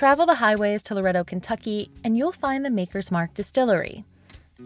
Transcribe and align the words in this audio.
Travel 0.00 0.24
the 0.24 0.36
highways 0.36 0.82
to 0.84 0.94
Loretto, 0.94 1.24
Kentucky, 1.24 1.90
and 2.02 2.16
you'll 2.16 2.32
find 2.32 2.64
the 2.64 2.70
Maker's 2.70 3.10
Mark 3.10 3.34
Distillery. 3.34 4.02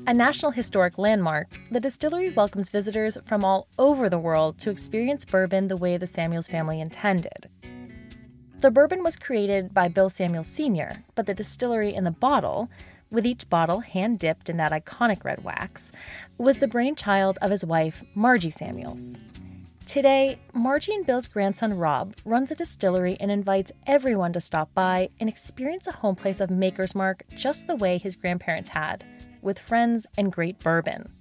A 0.07 0.15
National 0.15 0.53
Historic 0.53 0.97
Landmark, 0.97 1.59
the 1.73 1.81
distillery 1.81 2.31
welcomes 2.31 2.71
visitors 2.71 3.19
from 3.25 3.45
all 3.45 3.67
over 3.77 4.09
the 4.09 4.17
world 4.17 4.59
to 4.59 4.71
experience 4.71 5.25
bourbon 5.25 5.67
the 5.67 5.77
way 5.77 5.97
the 5.97 6.07
Samuels 6.07 6.47
family 6.47 6.81
intended. 6.81 7.49
The 8.61 8.71
bourbon 8.71 9.03
was 9.03 9.17
created 9.17 9.75
by 9.75 9.89
Bill 9.89 10.09
Samuels 10.09 10.47
Sr., 10.47 11.03
but 11.17 11.27
the 11.27 11.35
distillery 11.35 11.93
in 11.93 12.05
the 12.05 12.13
bottle, 12.13 12.71
with 13.11 13.27
each 13.27 13.51
bottle 13.51 13.81
hand 13.81 14.21
dipped 14.21 14.49
in 14.49 14.57
that 14.59 14.71
iconic 14.71 15.25
red 15.25 15.43
wax, 15.43 15.91
was 16.39 16.59
the 16.59 16.69
brainchild 16.69 17.39
of 17.43 17.51
his 17.51 17.65
wife, 17.65 18.05
Margie 18.15 18.51
Samuels. 18.51 19.19
Today, 19.87 20.39
Margie 20.55 20.95
and 20.95 21.07
Bill's 21.07 21.29
grandson 21.29 21.75
Rob 21.75 22.17
runs 22.25 22.51
a 22.51 22.55
distillery 22.55 23.19
and 23.21 23.31
invites 23.31 23.71
everyone 23.87 24.33
to 24.33 24.41
stop 24.41 24.73
by 24.75 25.11
and 25.21 25.29
experience 25.29 25.87
a 25.87 25.93
home 25.93 26.17
place 26.17 26.41
of 26.41 26.51
Maker's 26.51 26.95
Mark 26.95 27.23
just 27.37 27.67
the 27.67 27.77
way 27.77 27.99
his 27.99 28.17
grandparents 28.17 28.71
had, 28.71 29.05
with 29.43 29.59
friends 29.59 30.07
and 30.17 30.33
great 30.33 30.59
bourbon. 30.59 31.13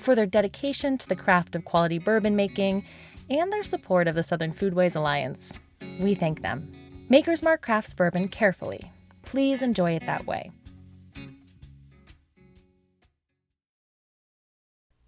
For 0.00 0.14
their 0.14 0.26
dedication 0.26 0.98
to 0.98 1.08
the 1.08 1.16
craft 1.16 1.56
of 1.56 1.64
quality 1.64 1.98
bourbon 1.98 2.36
making 2.36 2.84
and 3.30 3.50
their 3.50 3.64
support 3.64 4.06
of 4.06 4.14
the 4.14 4.22
Southern 4.22 4.52
Foodways 4.52 4.94
Alliance, 4.94 5.58
we 5.98 6.14
thank 6.14 6.42
them. 6.42 6.70
Maker's 7.08 7.42
Mark 7.42 7.62
crafts 7.62 7.94
bourbon 7.94 8.28
carefully. 8.28 8.92
Please 9.22 9.62
enjoy 9.62 9.92
it 9.92 10.04
that 10.06 10.26
way. 10.26 10.50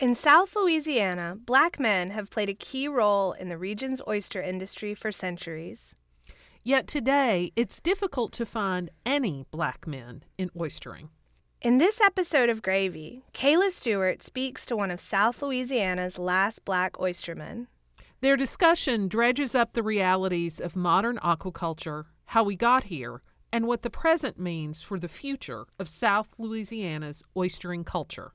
In 0.02 0.16
South 0.16 0.56
Louisiana, 0.56 1.36
black 1.46 1.78
men 1.78 2.10
have 2.10 2.28
played 2.28 2.48
a 2.48 2.54
key 2.54 2.88
role 2.88 3.34
in 3.34 3.48
the 3.48 3.56
region's 3.56 4.02
oyster 4.08 4.42
industry 4.42 4.94
for 4.94 5.12
centuries. 5.12 5.94
Yet 6.64 6.88
today, 6.88 7.52
it's 7.54 7.80
difficult 7.80 8.32
to 8.32 8.44
find 8.44 8.90
any 9.06 9.46
black 9.52 9.86
men 9.86 10.24
in 10.36 10.50
oystering. 10.56 11.10
In 11.60 11.78
this 11.78 12.00
episode 12.00 12.50
of 12.50 12.62
Gravy, 12.62 13.22
Kayla 13.32 13.70
Stewart 13.70 14.24
speaks 14.24 14.66
to 14.66 14.76
one 14.76 14.90
of 14.90 14.98
South 14.98 15.40
Louisiana's 15.40 16.18
last 16.18 16.64
black 16.64 16.94
oystermen. 16.94 17.68
Their 18.22 18.36
discussion 18.36 19.06
dredges 19.06 19.54
up 19.54 19.72
the 19.72 19.84
realities 19.84 20.58
of 20.58 20.74
modern 20.74 21.18
aquaculture, 21.18 22.06
how 22.24 22.42
we 22.42 22.56
got 22.56 22.82
here, 22.82 23.22
and 23.52 23.68
what 23.68 23.82
the 23.82 23.88
present 23.88 24.36
means 24.36 24.82
for 24.82 24.98
the 24.98 25.06
future 25.06 25.66
of 25.78 25.88
South 25.88 26.30
Louisiana's 26.38 27.22
oystering 27.36 27.86
culture. 27.86 28.32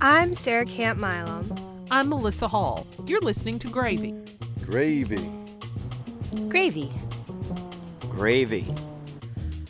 I'm 0.00 0.32
Sarah 0.32 0.64
Camp 0.64 0.98
Milam. 0.98 1.52
I'm 1.90 2.08
Melissa 2.08 2.48
Hall. 2.48 2.86
You're 3.06 3.20
listening 3.20 3.58
to 3.60 3.68
Gravy. 3.68 4.14
Gravy. 4.64 5.30
Gravy. 6.48 6.92
Gravy. 8.00 8.74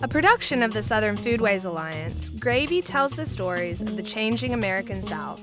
A 0.00 0.08
production 0.08 0.62
of 0.62 0.72
the 0.72 0.82
Southern 0.82 1.16
Foodways 1.16 1.64
Alliance, 1.64 2.28
Gravy 2.28 2.82
tells 2.82 3.12
the 3.12 3.26
stories 3.26 3.82
of 3.82 3.96
the 3.96 4.02
changing 4.02 4.54
American 4.54 5.02
South. 5.02 5.42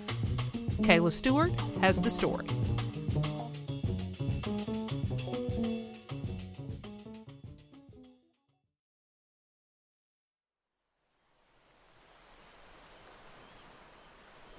Kayla 0.82 1.12
Stewart 1.12 1.52
has 1.82 2.02
the 2.02 2.10
story. 2.10 2.48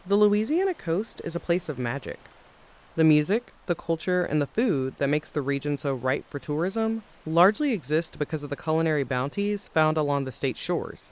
The 0.08 0.14
Louisiana 0.14 0.72
coast 0.72 1.20
is 1.24 1.34
a 1.34 1.40
place 1.40 1.68
of 1.68 1.80
magic. 1.80 2.20
The 2.94 3.02
music, 3.02 3.52
the 3.66 3.74
culture, 3.74 4.22
and 4.22 4.40
the 4.40 4.46
food 4.46 4.94
that 4.98 5.08
makes 5.08 5.32
the 5.32 5.42
region 5.42 5.76
so 5.78 5.94
ripe 5.94 6.30
for 6.30 6.38
tourism 6.38 7.02
largely 7.26 7.72
exist 7.72 8.16
because 8.16 8.44
of 8.44 8.50
the 8.50 8.56
culinary 8.56 9.02
bounties 9.02 9.66
found 9.66 9.96
along 9.96 10.24
the 10.24 10.30
state's 10.30 10.60
shores. 10.60 11.10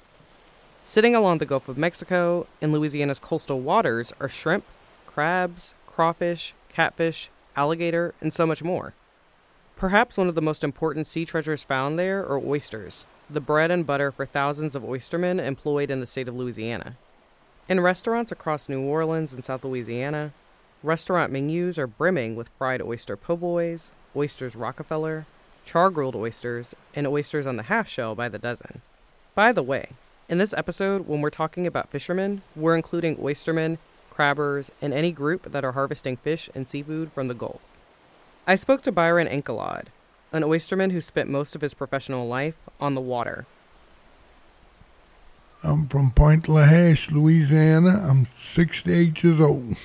Sitting 0.85 1.13
along 1.13 1.39
the 1.39 1.45
Gulf 1.45 1.69
of 1.69 1.77
Mexico 1.77 2.47
in 2.61 2.71
Louisiana's 2.71 3.19
coastal 3.19 3.59
waters 3.59 4.13
are 4.21 4.29
shrimp, 4.29 4.65
crabs, 5.09 5.75
crawfish, 5.89 6.55
catfish, 6.69 7.31
alligator, 7.57 8.15
and 8.21 8.33
so 8.33 8.47
much 8.47 8.63
more. 8.63 8.95
Perhaps 9.75 10.17
one 10.17 10.29
of 10.29 10.37
the 10.37 10.41
most 10.41 10.63
important 10.63 11.09
sea 11.09 11.25
treasures 11.25 11.65
found 11.65 11.99
there 11.99 12.25
are 12.25 12.39
oysters, 12.39 13.07
the 13.29 13.41
bread 13.41 13.73
and 13.73 13.85
butter 13.85 14.13
for 14.13 14.25
thousands 14.25 14.77
of 14.77 14.85
oystermen 14.85 15.41
employed 15.45 15.91
in 15.91 15.99
the 15.99 16.07
state 16.07 16.29
of 16.29 16.37
Louisiana. 16.37 16.97
In 17.67 17.81
restaurants 17.81 18.31
across 18.31 18.69
New 18.69 18.83
Orleans 18.83 19.33
and 19.33 19.43
South 19.43 19.65
Louisiana, 19.65 20.35
restaurant 20.83 21.33
menus 21.33 21.79
are 21.79 21.87
brimming 21.87 22.37
with 22.37 22.51
fried 22.59 22.83
oyster 22.83 23.17
po' 23.17 23.39
boys, 23.39 23.91
oysters 24.15 24.55
Rockefeller, 24.55 25.25
char 25.65 25.89
grilled 25.89 26.15
oysters, 26.15 26.75
and 26.95 27.07
oysters 27.07 27.47
on 27.47 27.57
the 27.57 27.63
half 27.63 27.89
shell 27.89 28.15
by 28.15 28.29
the 28.29 28.39
dozen. 28.39 28.83
By 29.35 29.51
the 29.51 29.63
way, 29.63 29.89
in 30.29 30.37
this 30.37 30.53
episode, 30.53 31.09
when 31.09 31.23
we're 31.23 31.31
talking 31.31 31.67
about 31.67 31.89
fishermen, 31.89 32.43
we're 32.55 32.77
including 32.77 33.17
oystermen, 33.17 33.79
crabbers, 34.15 34.69
and 34.83 34.93
any 34.93 35.11
group 35.11 35.51
that 35.51 35.65
are 35.65 35.73
harvesting 35.73 36.19
fish 36.19 36.51
and 36.55 36.69
seafood 36.69 37.13
from 37.13 37.29
the 37.29 37.35
Gulf. 37.35 37.73
I 38.47 38.57
spoke 38.57 38.83
to 38.83 38.93
Byron 38.93 39.27
Encalade, 39.27 39.87
an 40.33 40.45
oysterman 40.45 40.91
who 40.91 41.01
spent 41.01 41.31
most 41.31 41.55
of 41.55 41.63
his 41.63 41.73
professional 41.73 42.29
life 42.29 42.69
on 42.79 42.95
the 42.95 43.01
water. 43.01 43.47
I'm 45.67 45.89
from 45.89 46.11
Point 46.11 46.45
LaHache, 46.45 47.11
Louisiana. 47.11 48.07
I'm 48.07 48.29
68 48.53 49.25
years 49.25 49.41
old. 49.41 49.79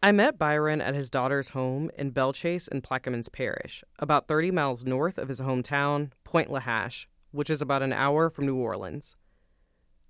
I 0.00 0.12
met 0.12 0.38
Byron 0.38 0.80
at 0.80 0.94
his 0.94 1.10
daughter's 1.10 1.48
home 1.48 1.90
in 1.98 2.10
Belle 2.10 2.32
Chasse 2.32 2.68
in 2.68 2.80
Plaquemines 2.80 3.32
Parish, 3.32 3.82
about 3.98 4.28
30 4.28 4.52
miles 4.52 4.84
north 4.84 5.18
of 5.18 5.26
his 5.26 5.40
hometown, 5.40 6.12
Point 6.22 6.48
LaHache, 6.48 7.06
which 7.32 7.50
is 7.50 7.60
about 7.60 7.82
an 7.82 7.92
hour 7.92 8.30
from 8.30 8.46
New 8.46 8.54
Orleans. 8.54 9.16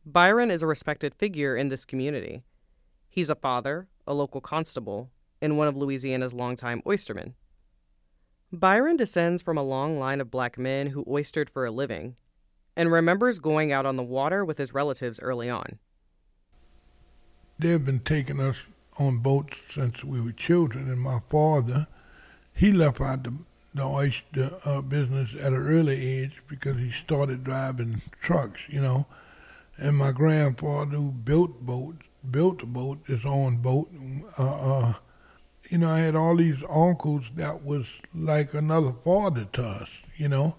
Byron 0.04 0.50
is 0.50 0.62
a 0.62 0.66
respected 0.66 1.14
figure 1.14 1.56
in 1.56 1.70
this 1.70 1.86
community. 1.86 2.42
He's 3.08 3.30
a 3.30 3.34
father, 3.34 3.88
a 4.06 4.12
local 4.12 4.42
constable, 4.42 5.08
and 5.40 5.56
one 5.56 5.68
of 5.68 5.78
Louisiana's 5.78 6.34
longtime 6.34 6.82
oystermen. 6.84 7.32
Byron 8.52 8.98
descends 8.98 9.40
from 9.40 9.56
a 9.56 9.62
long 9.62 9.98
line 9.98 10.20
of 10.20 10.30
black 10.30 10.58
men 10.58 10.88
who 10.88 11.06
oystered 11.06 11.48
for 11.48 11.64
a 11.64 11.70
living 11.70 12.16
and 12.78 12.92
remembers 12.92 13.40
going 13.40 13.72
out 13.72 13.84
on 13.84 13.96
the 13.96 14.04
water 14.04 14.44
with 14.44 14.56
his 14.56 14.72
relatives 14.72 15.20
early 15.20 15.50
on. 15.50 15.80
They've 17.58 17.84
been 17.84 17.98
taking 17.98 18.38
us 18.38 18.56
on 19.00 19.18
boats 19.18 19.56
since 19.74 20.04
we 20.04 20.20
were 20.20 20.30
children, 20.30 20.88
and 20.88 21.00
my 21.00 21.18
father, 21.28 21.88
he 22.54 22.72
left 22.72 23.00
out 23.00 23.24
the, 23.24 23.34
the 23.74 23.82
oyster 23.84 24.52
uh, 24.64 24.80
business 24.80 25.30
at 25.34 25.52
an 25.52 25.66
early 25.66 25.96
age 25.96 26.40
because 26.48 26.78
he 26.78 26.92
started 26.92 27.42
driving 27.42 28.00
trucks, 28.22 28.60
you 28.68 28.80
know. 28.80 29.06
And 29.76 29.96
my 29.96 30.12
grandfather, 30.12 30.96
who 30.96 31.10
built 31.10 31.60
boats, 31.60 32.06
built 32.30 32.62
a 32.62 32.66
boat, 32.66 33.00
his 33.06 33.24
own 33.24 33.56
boat. 33.56 33.88
Uh, 34.38 34.78
uh, 34.78 34.92
you 35.68 35.78
know, 35.78 35.90
I 35.90 35.98
had 35.98 36.14
all 36.14 36.36
these 36.36 36.62
uncles 36.70 37.24
that 37.34 37.64
was 37.64 37.86
like 38.14 38.54
another 38.54 38.94
father 39.04 39.46
to 39.52 39.62
us, 39.62 39.88
you 40.16 40.28
know 40.28 40.54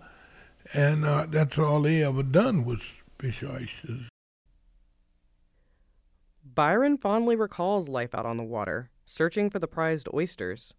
and 0.73 1.05
uh, 1.05 1.25
that's 1.29 1.57
all 1.57 1.81
they 1.81 2.03
ever 2.03 2.23
done 2.23 2.65
was 2.65 2.79
fish 3.17 3.43
oysters. 3.43 4.09
Byron 6.43 6.97
fondly 6.97 7.35
recalls 7.35 7.89
life 7.89 8.13
out 8.13 8.25
on 8.25 8.37
the 8.37 8.43
water, 8.43 8.89
searching 9.05 9.49
for 9.49 9.59
the 9.59 9.67
prized 9.67 10.09
oysters. 10.13 10.73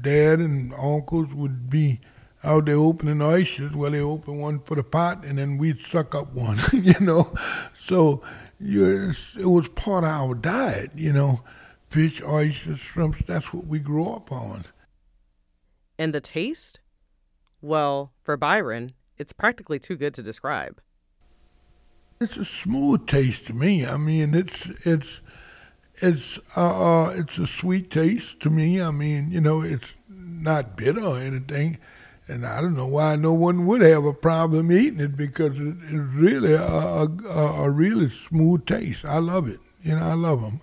Dad 0.00 0.38
and 0.38 0.72
uncles 0.74 1.32
would 1.34 1.68
be 1.68 2.00
out 2.42 2.66
there 2.66 2.76
opening 2.76 3.20
oysters. 3.20 3.72
Well, 3.72 3.90
they 3.90 4.00
open 4.00 4.38
one 4.38 4.60
for 4.60 4.74
the 4.74 4.82
pot, 4.82 5.24
and 5.24 5.38
then 5.38 5.58
we'd 5.58 5.80
suck 5.80 6.14
up 6.14 6.32
one, 6.32 6.58
you 6.72 6.98
know. 7.00 7.34
So 7.78 8.22
you, 8.58 9.12
it 9.38 9.46
was 9.46 9.68
part 9.68 10.04
of 10.04 10.10
our 10.10 10.34
diet, 10.34 10.92
you 10.94 11.12
know. 11.12 11.42
Fish, 11.88 12.22
oysters, 12.22 12.78
shrimps, 12.78 13.22
that's 13.26 13.52
what 13.52 13.66
we 13.66 13.80
grew 13.80 14.08
up 14.10 14.30
on. 14.30 14.64
And 15.98 16.14
the 16.14 16.20
taste? 16.20 16.78
Well, 17.62 18.12
for 18.22 18.36
Byron, 18.36 18.92
it's 19.18 19.32
practically 19.32 19.78
too 19.78 19.96
good 19.96 20.14
to 20.14 20.22
describe. 20.22 20.80
It's 22.20 22.36
a 22.36 22.44
smooth 22.44 23.06
taste 23.06 23.46
to 23.46 23.54
me. 23.54 23.86
I 23.86 23.96
mean, 23.96 24.34
it's 24.34 24.66
it's 24.86 25.20
it's 25.96 26.38
uh, 26.56 27.06
uh 27.06 27.10
it's 27.16 27.38
a 27.38 27.46
sweet 27.46 27.90
taste 27.90 28.40
to 28.40 28.50
me. 28.50 28.80
I 28.80 28.90
mean, 28.90 29.30
you 29.30 29.40
know, 29.40 29.62
it's 29.62 29.94
not 30.08 30.76
bitter 30.76 31.02
or 31.02 31.18
anything, 31.18 31.78
and 32.28 32.46
I 32.46 32.60
don't 32.60 32.76
know 32.76 32.86
why 32.86 33.16
no 33.16 33.32
one 33.32 33.66
would 33.66 33.80
have 33.82 34.04
a 34.04 34.12
problem 34.12 34.72
eating 34.72 35.00
it 35.00 35.16
because 35.16 35.58
it, 35.58 35.76
it's 35.82 35.92
really 35.92 36.52
a, 36.52 36.62
a, 36.62 37.64
a 37.64 37.70
really 37.70 38.10
smooth 38.10 38.66
taste. 38.66 39.04
I 39.04 39.18
love 39.18 39.48
it. 39.48 39.60
You 39.82 39.96
know, 39.96 40.04
I 40.04 40.14
love 40.14 40.42
them. 40.42 40.60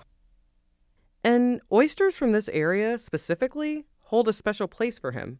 And 1.23 1.61
oysters 1.71 2.17
from 2.17 2.31
this 2.31 2.49
area 2.49 2.97
specifically 2.97 3.85
hold 4.03 4.27
a 4.27 4.33
special 4.33 4.67
place 4.67 4.97
for 4.97 5.11
him 5.11 5.39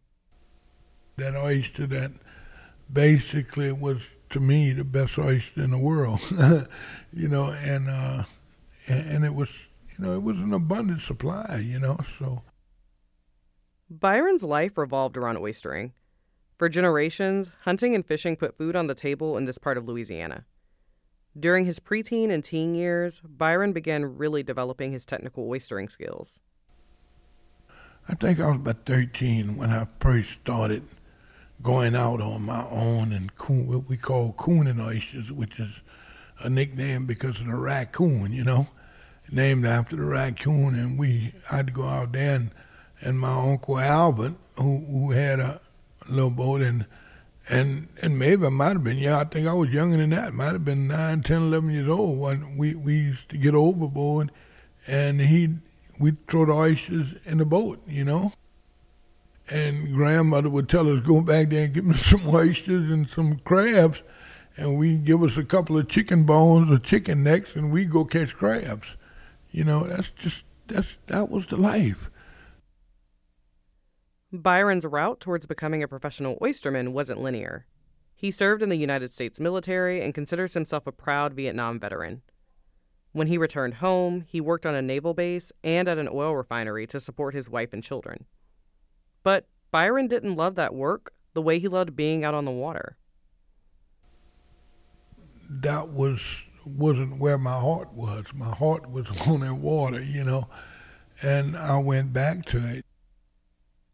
that 1.18 1.36
oyster 1.36 1.86
that 1.86 2.12
basically 2.92 3.72
was 3.72 3.98
to 4.30 4.40
me 4.40 4.72
the 4.72 4.84
best 4.84 5.18
oyster 5.18 5.62
in 5.62 5.70
the 5.70 5.78
world, 5.78 6.20
you 7.12 7.28
know, 7.28 7.50
and 7.50 7.88
uh, 7.88 8.24
and 8.88 9.24
it 9.24 9.34
was 9.34 9.48
you 9.96 10.04
know 10.04 10.14
it 10.14 10.22
was 10.22 10.36
an 10.38 10.52
abundant 10.52 11.02
supply, 11.02 11.62
you 11.62 11.78
know, 11.78 11.98
so. 12.18 12.42
Byron's 13.90 14.42
life 14.42 14.76
revolved 14.76 15.16
around 15.16 15.38
oystering. 15.38 15.92
For 16.58 16.68
generations, 16.68 17.52
hunting 17.62 17.94
and 17.94 18.04
fishing 18.04 18.36
put 18.36 18.56
food 18.56 18.76
on 18.76 18.86
the 18.86 18.94
table 18.94 19.36
in 19.38 19.44
this 19.44 19.58
part 19.58 19.78
of 19.78 19.86
Louisiana. 19.86 20.44
During 21.38 21.64
his 21.64 21.78
preteen 21.78 22.30
and 22.30 22.44
teen 22.44 22.74
years, 22.74 23.20
Byron 23.20 23.72
began 23.72 24.18
really 24.18 24.42
developing 24.42 24.92
his 24.92 25.06
technical 25.06 25.48
oystering 25.48 25.90
skills. 25.90 26.40
I 28.08 28.14
think 28.14 28.40
I 28.40 28.48
was 28.48 28.56
about 28.56 28.86
13 28.86 29.56
when 29.56 29.70
I 29.70 29.86
first 30.00 30.30
started 30.42 30.82
going 31.62 31.96
out 31.96 32.20
on 32.20 32.42
my 32.42 32.64
own 32.70 33.12
and 33.12 33.34
coon, 33.36 33.66
what 33.66 33.88
we 33.88 33.96
call 33.96 34.32
cooning 34.34 34.80
oysters, 34.80 35.32
which 35.32 35.58
is 35.58 35.70
a 36.40 36.48
nickname 36.48 37.06
because 37.06 37.40
of 37.40 37.46
the 37.46 37.56
raccoon, 37.56 38.32
you 38.32 38.44
know, 38.44 38.68
named 39.30 39.66
after 39.66 39.96
the 39.96 40.04
raccoon. 40.04 40.74
And 40.74 40.98
we, 40.98 41.32
I'd 41.50 41.74
go 41.74 41.84
out 41.84 42.12
there 42.12 42.36
and, 42.36 42.50
and 43.00 43.18
my 43.18 43.32
uncle 43.32 43.78
Albert, 43.78 44.34
who, 44.56 44.84
who 44.86 45.10
had 45.10 45.40
a 45.40 45.60
little 46.08 46.30
boat 46.30 46.62
and 46.62 46.86
and 47.50 47.88
and 48.02 48.18
maybe 48.18 48.44
I 48.44 48.50
might 48.50 48.74
have 48.74 48.84
been, 48.84 48.98
yeah, 48.98 49.18
I 49.20 49.24
think 49.24 49.46
I 49.46 49.54
was 49.54 49.70
younger 49.70 49.96
than 49.96 50.10
that. 50.10 50.34
Might 50.34 50.52
have 50.52 50.66
been 50.66 50.86
9, 50.86 51.22
10, 51.22 51.36
11 51.42 51.70
years 51.70 51.88
old 51.88 52.18
when 52.18 52.58
we, 52.58 52.74
we 52.74 52.94
used 52.94 53.28
to 53.30 53.38
get 53.38 53.54
overboard 53.54 54.30
and 54.86 55.20
he 55.20 55.54
we'd 55.98 56.26
throw 56.28 56.44
the 56.44 56.52
oysters 56.52 57.14
in 57.24 57.38
the 57.38 57.46
boat, 57.46 57.80
you 57.86 58.04
know. 58.04 58.32
And 59.50 59.94
grandmother 59.94 60.50
would 60.50 60.68
tell 60.68 60.94
us, 60.94 61.02
go 61.02 61.22
back 61.22 61.50
there 61.50 61.64
and 61.64 61.74
give 61.74 61.84
me 61.84 61.94
some 61.96 62.22
oysters 62.28 62.90
and 62.90 63.08
some 63.08 63.38
crabs. 63.40 64.02
And 64.56 64.78
we'd 64.78 65.04
give 65.04 65.22
us 65.22 65.36
a 65.36 65.44
couple 65.44 65.78
of 65.78 65.88
chicken 65.88 66.24
bones 66.24 66.70
or 66.70 66.78
chicken 66.78 67.22
necks 67.22 67.54
and 67.54 67.70
we'd 67.70 67.90
go 67.90 68.04
catch 68.04 68.34
crabs. 68.34 68.88
You 69.50 69.64
know, 69.64 69.84
that's 69.84 70.10
just, 70.10 70.44
that's, 70.66 70.96
that 71.06 71.30
was 71.30 71.46
the 71.46 71.56
life. 71.56 72.10
Byron's 74.32 74.84
route 74.84 75.20
towards 75.20 75.46
becoming 75.46 75.82
a 75.82 75.88
professional 75.88 76.36
oysterman 76.42 76.92
wasn't 76.92 77.20
linear. 77.20 77.66
He 78.14 78.30
served 78.30 78.62
in 78.62 78.68
the 78.68 78.76
United 78.76 79.12
States 79.12 79.40
military 79.40 80.02
and 80.02 80.12
considers 80.12 80.54
himself 80.54 80.86
a 80.86 80.92
proud 80.92 81.32
Vietnam 81.32 81.78
veteran. 81.78 82.22
When 83.12 83.28
he 83.28 83.38
returned 83.38 83.74
home, 83.74 84.24
he 84.26 84.40
worked 84.40 84.66
on 84.66 84.74
a 84.74 84.82
naval 84.82 85.14
base 85.14 85.50
and 85.64 85.88
at 85.88 85.98
an 85.98 86.08
oil 86.12 86.34
refinery 86.36 86.86
to 86.88 87.00
support 87.00 87.32
his 87.32 87.48
wife 87.48 87.72
and 87.72 87.82
children. 87.82 88.26
But 89.22 89.46
Byron 89.70 90.08
didn't 90.08 90.36
love 90.36 90.54
that 90.56 90.74
work 90.74 91.12
the 91.34 91.42
way 91.42 91.58
he 91.58 91.68
loved 91.68 91.94
being 91.94 92.24
out 92.24 92.34
on 92.34 92.44
the 92.44 92.50
water. 92.50 92.96
That 95.50 95.88
was 95.88 96.20
wasn't 96.66 97.18
where 97.18 97.38
my 97.38 97.58
heart 97.58 97.92
was. 97.92 98.26
My 98.34 98.54
heart 98.54 98.90
was 98.90 99.06
on 99.26 99.40
the 99.40 99.54
water, 99.54 100.02
you 100.02 100.24
know, 100.24 100.48
and 101.22 101.56
I 101.56 101.78
went 101.78 102.12
back 102.12 102.44
to 102.46 102.58
it. 102.58 102.84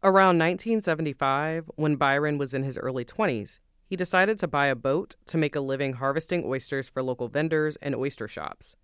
Around 0.03 0.37
1975, 0.37 1.71
when 1.75 1.95
Byron 1.95 2.37
was 2.37 2.53
in 2.53 2.61
his 2.61 2.77
early 2.77 3.03
20s, 3.03 3.57
he 3.87 3.95
decided 3.95 4.37
to 4.39 4.47
buy 4.47 4.67
a 4.67 4.75
boat 4.75 5.15
to 5.25 5.37
make 5.37 5.55
a 5.55 5.59
living 5.61 5.93
harvesting 5.93 6.43
oysters 6.45 6.89
for 6.89 7.01
local 7.01 7.27
vendors 7.27 7.75
and 7.77 7.95
oyster 7.95 8.27
shops. 8.27 8.75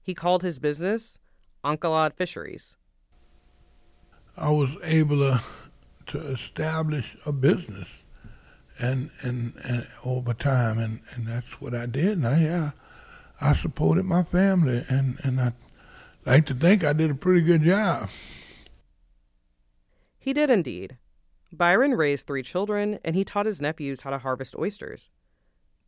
He 0.00 0.14
called 0.14 0.42
his 0.42 0.58
business 0.58 1.18
Encalade 1.62 2.14
Fisheries. 2.14 2.77
I 4.38 4.50
was 4.50 4.70
able 4.84 5.18
to, 5.18 5.42
to 6.08 6.20
establish 6.28 7.16
a 7.26 7.32
business 7.32 7.88
and, 8.78 9.10
and, 9.22 9.54
and 9.64 9.86
over 10.04 10.32
time, 10.32 10.78
and, 10.78 11.00
and 11.14 11.26
that's 11.26 11.60
what 11.60 11.74
I 11.74 11.86
did. 11.86 12.18
And 12.18 12.26
I, 12.26 12.40
yeah, 12.40 12.70
I 13.40 13.54
supported 13.54 14.04
my 14.04 14.22
family, 14.22 14.84
and, 14.88 15.18
and 15.24 15.40
I 15.40 15.52
like 16.24 16.46
to 16.46 16.54
think 16.54 16.84
I 16.84 16.92
did 16.92 17.10
a 17.10 17.14
pretty 17.14 17.42
good 17.42 17.62
job. 17.62 18.10
He 20.18 20.32
did 20.32 20.50
indeed. 20.50 20.98
Byron 21.50 21.94
raised 21.94 22.26
three 22.26 22.42
children, 22.42 23.00
and 23.04 23.16
he 23.16 23.24
taught 23.24 23.46
his 23.46 23.60
nephews 23.60 24.02
how 24.02 24.10
to 24.10 24.18
harvest 24.18 24.54
oysters. 24.56 25.08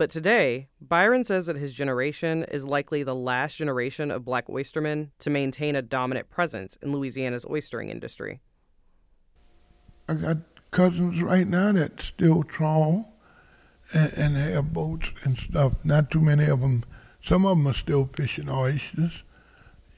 But 0.01 0.09
today, 0.09 0.71
Byron 0.81 1.25
says 1.27 1.45
that 1.45 1.57
his 1.57 1.75
generation 1.75 2.45
is 2.45 2.65
likely 2.65 3.03
the 3.03 3.15
last 3.15 3.59
generation 3.59 4.11
of 4.11 4.25
black 4.25 4.47
oystermen 4.49 5.11
to 5.19 5.29
maintain 5.29 5.77
a 5.77 5.83
dominant 5.83 6.31
presence 6.31 6.79
in 6.81 6.91
Louisiana's 6.91 7.45
oystering 7.45 7.91
industry. 7.91 8.41
I 10.09 10.15
got 10.15 10.39
cousins 10.71 11.21
right 11.21 11.47
now 11.47 11.73
that 11.73 12.01
still 12.01 12.45
trawl 12.45 13.13
and, 13.93 14.11
and 14.17 14.37
have 14.39 14.73
boats 14.73 15.11
and 15.23 15.37
stuff. 15.37 15.75
Not 15.85 16.11
too 16.11 16.23
many 16.23 16.47
of 16.47 16.63
them. 16.63 16.85
Some 17.23 17.45
of 17.45 17.59
them 17.59 17.67
are 17.67 17.75
still 17.75 18.09
fishing 18.11 18.49
oysters, 18.49 19.23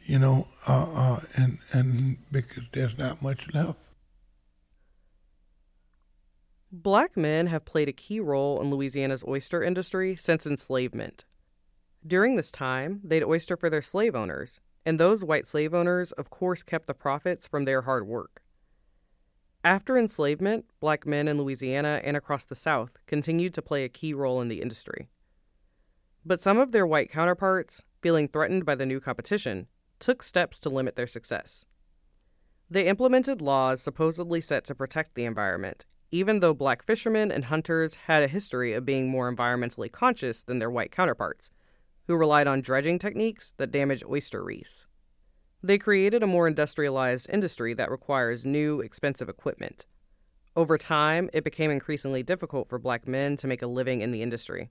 you 0.02 0.18
know, 0.18 0.48
uh, 0.66 0.86
uh, 0.96 1.20
and 1.36 1.58
and 1.70 2.16
because 2.32 2.64
there's 2.72 2.98
not 2.98 3.22
much 3.22 3.54
left. 3.54 3.78
Black 6.74 7.18
men 7.18 7.48
have 7.48 7.66
played 7.66 7.90
a 7.90 7.92
key 7.92 8.18
role 8.18 8.58
in 8.58 8.70
Louisiana's 8.70 9.22
oyster 9.28 9.62
industry 9.62 10.16
since 10.16 10.46
enslavement. 10.46 11.26
During 12.04 12.36
this 12.36 12.50
time, 12.50 13.02
they'd 13.04 13.22
oyster 13.22 13.58
for 13.58 13.68
their 13.68 13.82
slave 13.82 14.16
owners, 14.16 14.58
and 14.86 14.98
those 14.98 15.22
white 15.22 15.46
slave 15.46 15.74
owners, 15.74 16.12
of 16.12 16.30
course, 16.30 16.62
kept 16.62 16.86
the 16.86 16.94
profits 16.94 17.46
from 17.46 17.66
their 17.66 17.82
hard 17.82 18.06
work. 18.06 18.40
After 19.62 19.98
enslavement, 19.98 20.64
black 20.80 21.06
men 21.06 21.28
in 21.28 21.36
Louisiana 21.36 22.00
and 22.02 22.16
across 22.16 22.46
the 22.46 22.56
South 22.56 22.96
continued 23.06 23.52
to 23.52 23.60
play 23.60 23.84
a 23.84 23.90
key 23.90 24.14
role 24.14 24.40
in 24.40 24.48
the 24.48 24.62
industry. 24.62 25.10
But 26.24 26.42
some 26.42 26.58
of 26.58 26.72
their 26.72 26.86
white 26.86 27.10
counterparts, 27.10 27.82
feeling 28.00 28.28
threatened 28.28 28.64
by 28.64 28.76
the 28.76 28.86
new 28.86 28.98
competition, 28.98 29.66
took 29.98 30.22
steps 30.22 30.58
to 30.60 30.70
limit 30.70 30.96
their 30.96 31.06
success. 31.06 31.66
They 32.70 32.86
implemented 32.86 33.42
laws 33.42 33.82
supposedly 33.82 34.40
set 34.40 34.64
to 34.64 34.74
protect 34.74 35.14
the 35.14 35.26
environment 35.26 35.84
even 36.12 36.40
though 36.40 36.54
black 36.54 36.84
fishermen 36.84 37.32
and 37.32 37.46
hunters 37.46 37.96
had 38.06 38.22
a 38.22 38.28
history 38.28 38.74
of 38.74 38.84
being 38.84 39.08
more 39.08 39.34
environmentally 39.34 39.90
conscious 39.90 40.42
than 40.42 40.58
their 40.58 40.70
white 40.70 40.92
counterparts, 40.92 41.50
who 42.06 42.14
relied 42.14 42.46
on 42.46 42.60
dredging 42.60 42.98
techniques 42.98 43.54
that 43.56 43.72
damage 43.72 44.04
oyster 44.04 44.44
reefs. 44.44 44.86
They 45.62 45.78
created 45.78 46.22
a 46.22 46.26
more 46.26 46.46
industrialized 46.46 47.30
industry 47.30 47.72
that 47.74 47.90
requires 47.90 48.44
new, 48.44 48.80
expensive 48.80 49.28
equipment. 49.28 49.86
Over 50.54 50.76
time, 50.76 51.30
it 51.32 51.44
became 51.44 51.70
increasingly 51.70 52.22
difficult 52.22 52.68
for 52.68 52.78
black 52.78 53.08
men 53.08 53.36
to 53.38 53.46
make 53.46 53.62
a 53.62 53.66
living 53.66 54.02
in 54.02 54.10
the 54.10 54.22
industry. 54.22 54.70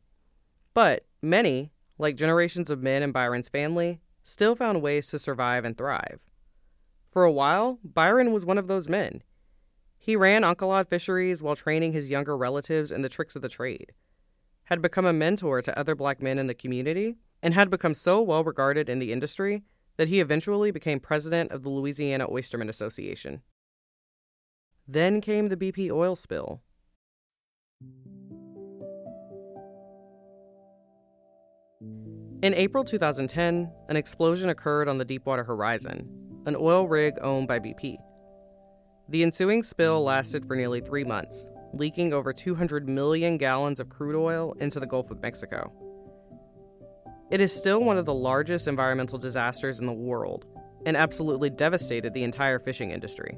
But 0.74 1.06
many, 1.22 1.72
like 1.98 2.18
generations 2.18 2.70
of 2.70 2.84
men 2.84 3.02
in 3.02 3.12
Byron's 3.12 3.50
family, 3.50 4.00
still 4.24 4.56
found 4.56 4.82
ways 4.82 5.08
to 5.08 5.18
survive 5.18 5.66
and 5.66 5.76
thrive. 5.76 6.20
For 7.10 7.24
a 7.24 7.32
while, 7.32 7.80
Byron 7.84 8.32
was 8.32 8.46
one 8.46 8.60
of 8.60 8.68
those 8.68 8.88
men. 8.88 9.24
He 10.04 10.16
ran 10.16 10.42
Encalade 10.42 10.90
Fisheries 10.90 11.44
while 11.44 11.56
training 11.56 11.94
his 11.94 12.10
younger 12.10 12.36
relatives 12.36 12.92
in 12.92 13.04
the 13.04 13.08
tricks 13.08 13.36
of 13.36 13.44
the 13.44 13.48
trade, 13.48 13.94
had 14.64 14.82
become 14.82 15.06
a 15.06 15.14
mentor 15.14 15.62
to 15.62 15.78
other 15.78 15.94
black 15.94 16.24
men 16.24 16.40
in 16.40 16.48
the 16.48 16.56
community, 16.56 17.18
and 17.44 17.54
had 17.54 17.70
become 17.70 17.94
so 17.94 18.20
well 18.20 18.44
regarded 18.44 18.90
in 18.90 18.98
the 18.98 19.12
industry 19.12 19.62
that 19.98 20.08
he 20.08 20.20
eventually 20.20 20.72
became 20.72 21.00
president 21.00 21.52
of 21.52 21.62
the 21.62 21.70
Louisiana 21.70 22.28
Oystermen 22.28 22.68
Association. 22.68 23.44
Then 24.88 25.22
came 25.22 25.50
the 25.50 25.58
BP 25.58 25.92
oil 25.92 26.16
spill. 26.16 26.64
In 32.42 32.56
April 32.56 32.84
2010, 32.84 33.72
an 33.88 33.96
explosion 33.96 34.50
occurred 34.50 34.88
on 34.88 34.98
the 34.98 35.06
Deepwater 35.06 35.44
Horizon, 35.44 36.10
an 36.48 36.56
oil 36.56 36.88
rig 36.88 37.20
owned 37.22 37.48
by 37.48 37.60
BP. 37.60 38.00
The 39.12 39.24
ensuing 39.24 39.62
spill 39.62 40.02
lasted 40.02 40.46
for 40.46 40.56
nearly 40.56 40.80
three 40.80 41.04
months, 41.04 41.46
leaking 41.74 42.14
over 42.14 42.32
200 42.32 42.88
million 42.88 43.36
gallons 43.38 43.82
of 43.82 43.90
crude 43.90 44.16
oil 44.16 44.54
into 44.62 44.80
the 44.80 44.88
Gulf 44.88 45.12
of 45.12 45.22
Mexico. 45.22 45.70
It 47.30 47.42
is 47.42 47.54
still 47.54 47.84
one 47.84 47.98
of 47.98 48.06
the 48.06 48.14
largest 48.14 48.70
environmental 48.70 49.20
disasters 49.20 49.82
in 49.82 49.86
the 49.86 49.92
world 49.92 50.46
and 50.86 50.96
absolutely 50.96 51.50
devastated 51.50 52.14
the 52.14 52.24
entire 52.24 52.58
fishing 52.58 52.92
industry. 52.92 53.38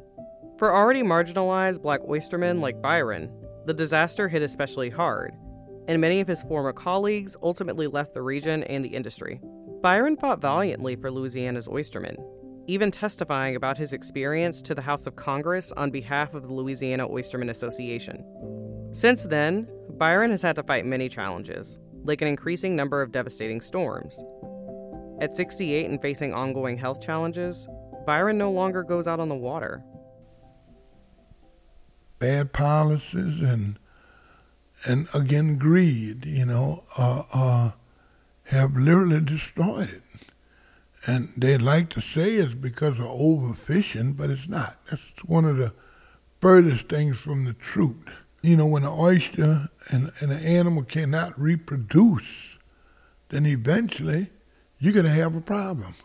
For 0.59 0.75
already 0.75 1.01
marginalized 1.01 1.81
black 1.81 2.01
oystermen 2.01 2.59
like 2.59 2.79
Byron, 2.79 3.33
the 3.65 3.73
disaster 3.73 4.27
hit 4.27 4.43
especially 4.43 4.91
hard, 4.91 5.33
and 5.87 5.99
many 5.99 6.19
of 6.19 6.27
his 6.27 6.43
former 6.43 6.71
colleagues 6.71 7.35
ultimately 7.41 7.87
left 7.87 8.13
the 8.13 8.21
region 8.21 8.63
and 8.65 8.85
the 8.85 8.89
industry. 8.89 9.41
Byron 9.81 10.17
fought 10.17 10.39
valiantly 10.39 10.95
for 10.95 11.09
Louisiana's 11.09 11.67
oystermen, 11.67 12.17
even 12.67 12.91
testifying 12.91 13.55
about 13.55 13.77
his 13.77 13.93
experience 13.93 14.61
to 14.61 14.75
the 14.75 14.81
House 14.81 15.05
of 15.05 15.15
Congress 15.15 15.71
on 15.73 15.91
behalf 15.91 16.33
of 16.33 16.43
the 16.43 16.53
Louisiana 16.53 17.07
Oystermen 17.07 17.49
Association. 17.49 18.23
Since 18.93 19.23
then, 19.23 19.69
Byron 19.97 20.31
has 20.31 20.41
had 20.41 20.55
to 20.55 20.63
fight 20.63 20.85
many 20.85 21.09
challenges, 21.09 21.79
like 22.03 22.21
an 22.21 22.27
increasing 22.27 22.75
number 22.75 23.01
of 23.01 23.11
devastating 23.11 23.59
storms. 23.59 24.23
At 25.19 25.35
68 25.35 25.89
and 25.89 26.01
facing 26.01 26.33
ongoing 26.33 26.77
health 26.77 27.01
challenges, 27.01 27.67
Byron 28.05 28.37
no 28.37 28.51
longer 28.51 28.83
goes 28.83 29.07
out 29.07 29.19
on 29.19 29.29
the 29.29 29.35
water. 29.35 29.83
Bad 32.19 32.53
policies 32.53 33.41
and 33.41 33.79
and 34.85 35.07
again 35.13 35.57
greed, 35.57 36.25
you 36.25 36.45
know, 36.45 36.83
uh, 36.97 37.23
uh, 37.33 37.71
have 38.45 38.75
literally 38.75 39.21
destroyed 39.21 39.89
it. 39.89 40.02
And 41.05 41.29
they 41.35 41.57
like 41.57 41.89
to 41.91 42.01
say 42.01 42.35
it's 42.35 42.53
because 42.53 42.99
of 42.99 43.05
overfishing, 43.05 44.15
but 44.15 44.29
it's 44.29 44.47
not. 44.47 44.77
That's 44.89 45.01
one 45.25 45.43
of 45.45 45.57
the 45.57 45.73
furthest 46.39 46.87
things 46.87 47.17
from 47.17 47.43
the 47.43 47.53
truth. 47.53 48.07
You 48.41 48.57
know, 48.57 48.67
when 48.67 48.83
an 48.83 48.93
oyster 48.97 49.69
and, 49.91 50.11
and 50.21 50.31
an 50.31 50.43
animal 50.45 50.83
cannot 50.83 51.39
reproduce, 51.39 52.57
then 53.29 53.45
eventually 53.45 54.29
you're 54.79 54.93
going 54.93 55.05
to 55.05 55.11
have 55.11 55.35
a 55.35 55.41
problem. 55.41 55.95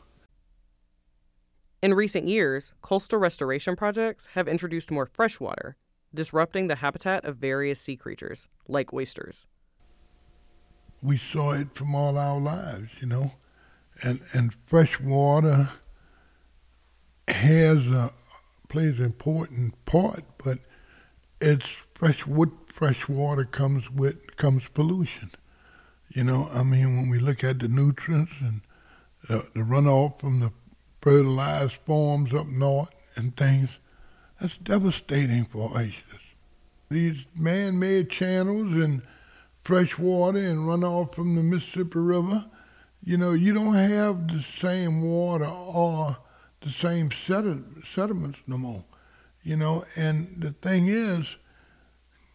In 1.81 1.95
recent 1.95 2.26
years, 2.26 2.73
coastal 2.83 3.21
restoration 3.21 3.76
projects 3.76 4.31
have 4.33 4.49
introduced 4.49 4.90
more 4.90 5.07
fresh 5.07 5.38
water, 5.38 5.76
disrupting 6.12 6.67
the 6.67 6.76
habitat 6.76 7.25
of 7.25 7.37
various 7.37 7.81
sea 7.81 7.97
creatures, 7.97 8.49
like 8.67 8.93
oysters. 8.93 9.47
We 11.02 11.19
saw 11.19 11.52
it 11.52 11.75
from 11.75 11.95
all 11.95 12.19
our 12.19 12.40
lives, 12.40 12.90
you 13.00 13.07
know, 13.07 13.33
and 14.02 14.21
and 14.33 14.55
fresh 14.67 15.00
water 15.00 15.71
has 17.26 17.78
a 17.87 18.12
plays 18.69 18.99
an 18.99 19.07
important 19.07 19.85
part, 19.85 20.25
but 20.45 20.59
it's 21.40 21.69
fresh 21.95 22.26
wood. 22.26 22.50
Fresh 22.73 23.09
water 23.09 23.45
comes 23.45 23.90
with 23.90 24.37
comes 24.37 24.62
pollution. 24.73 25.31
You 26.11 26.25
know, 26.25 26.49
I 26.52 26.62
mean, 26.62 26.97
when 26.97 27.11
we 27.11 27.19
look 27.19 27.43
at 27.43 27.59
the 27.59 27.69
nutrients 27.69 28.33
and 28.40 28.61
uh, 29.28 29.43
the 29.55 29.61
runoff 29.61 30.21
from 30.21 30.40
the 30.40 30.52
fertilized 31.02 31.78
farms 31.87 32.33
up 32.33 32.47
north 32.47 32.95
and 33.17 33.37
things, 33.37 33.71
that's 34.40 34.57
devastating 34.59 35.45
for 35.45 35.76
oysters. 35.76 36.05
These 36.90 37.26
man-made 37.35 38.11
channels 38.11 38.75
and 38.75 39.02
fresh 39.62 39.99
water 39.99 40.38
and 40.38 40.61
runoff 40.61 41.14
from 41.14 41.35
the 41.35 41.43
Mississippi 41.43 41.99
River, 41.99 42.47
you 43.02 43.17
know, 43.17 43.33
you 43.33 43.52
don't 43.52 43.75
have 43.75 44.28
the 44.28 44.45
same 44.61 45.02
water 45.02 45.47
or 45.47 46.17
the 46.61 46.71
same 46.71 47.11
sediments 47.11 48.38
no 48.47 48.59
more, 48.59 48.85
you 49.43 49.57
know. 49.57 49.85
And 49.97 50.37
the 50.38 50.50
thing 50.50 50.88
is, 50.88 51.37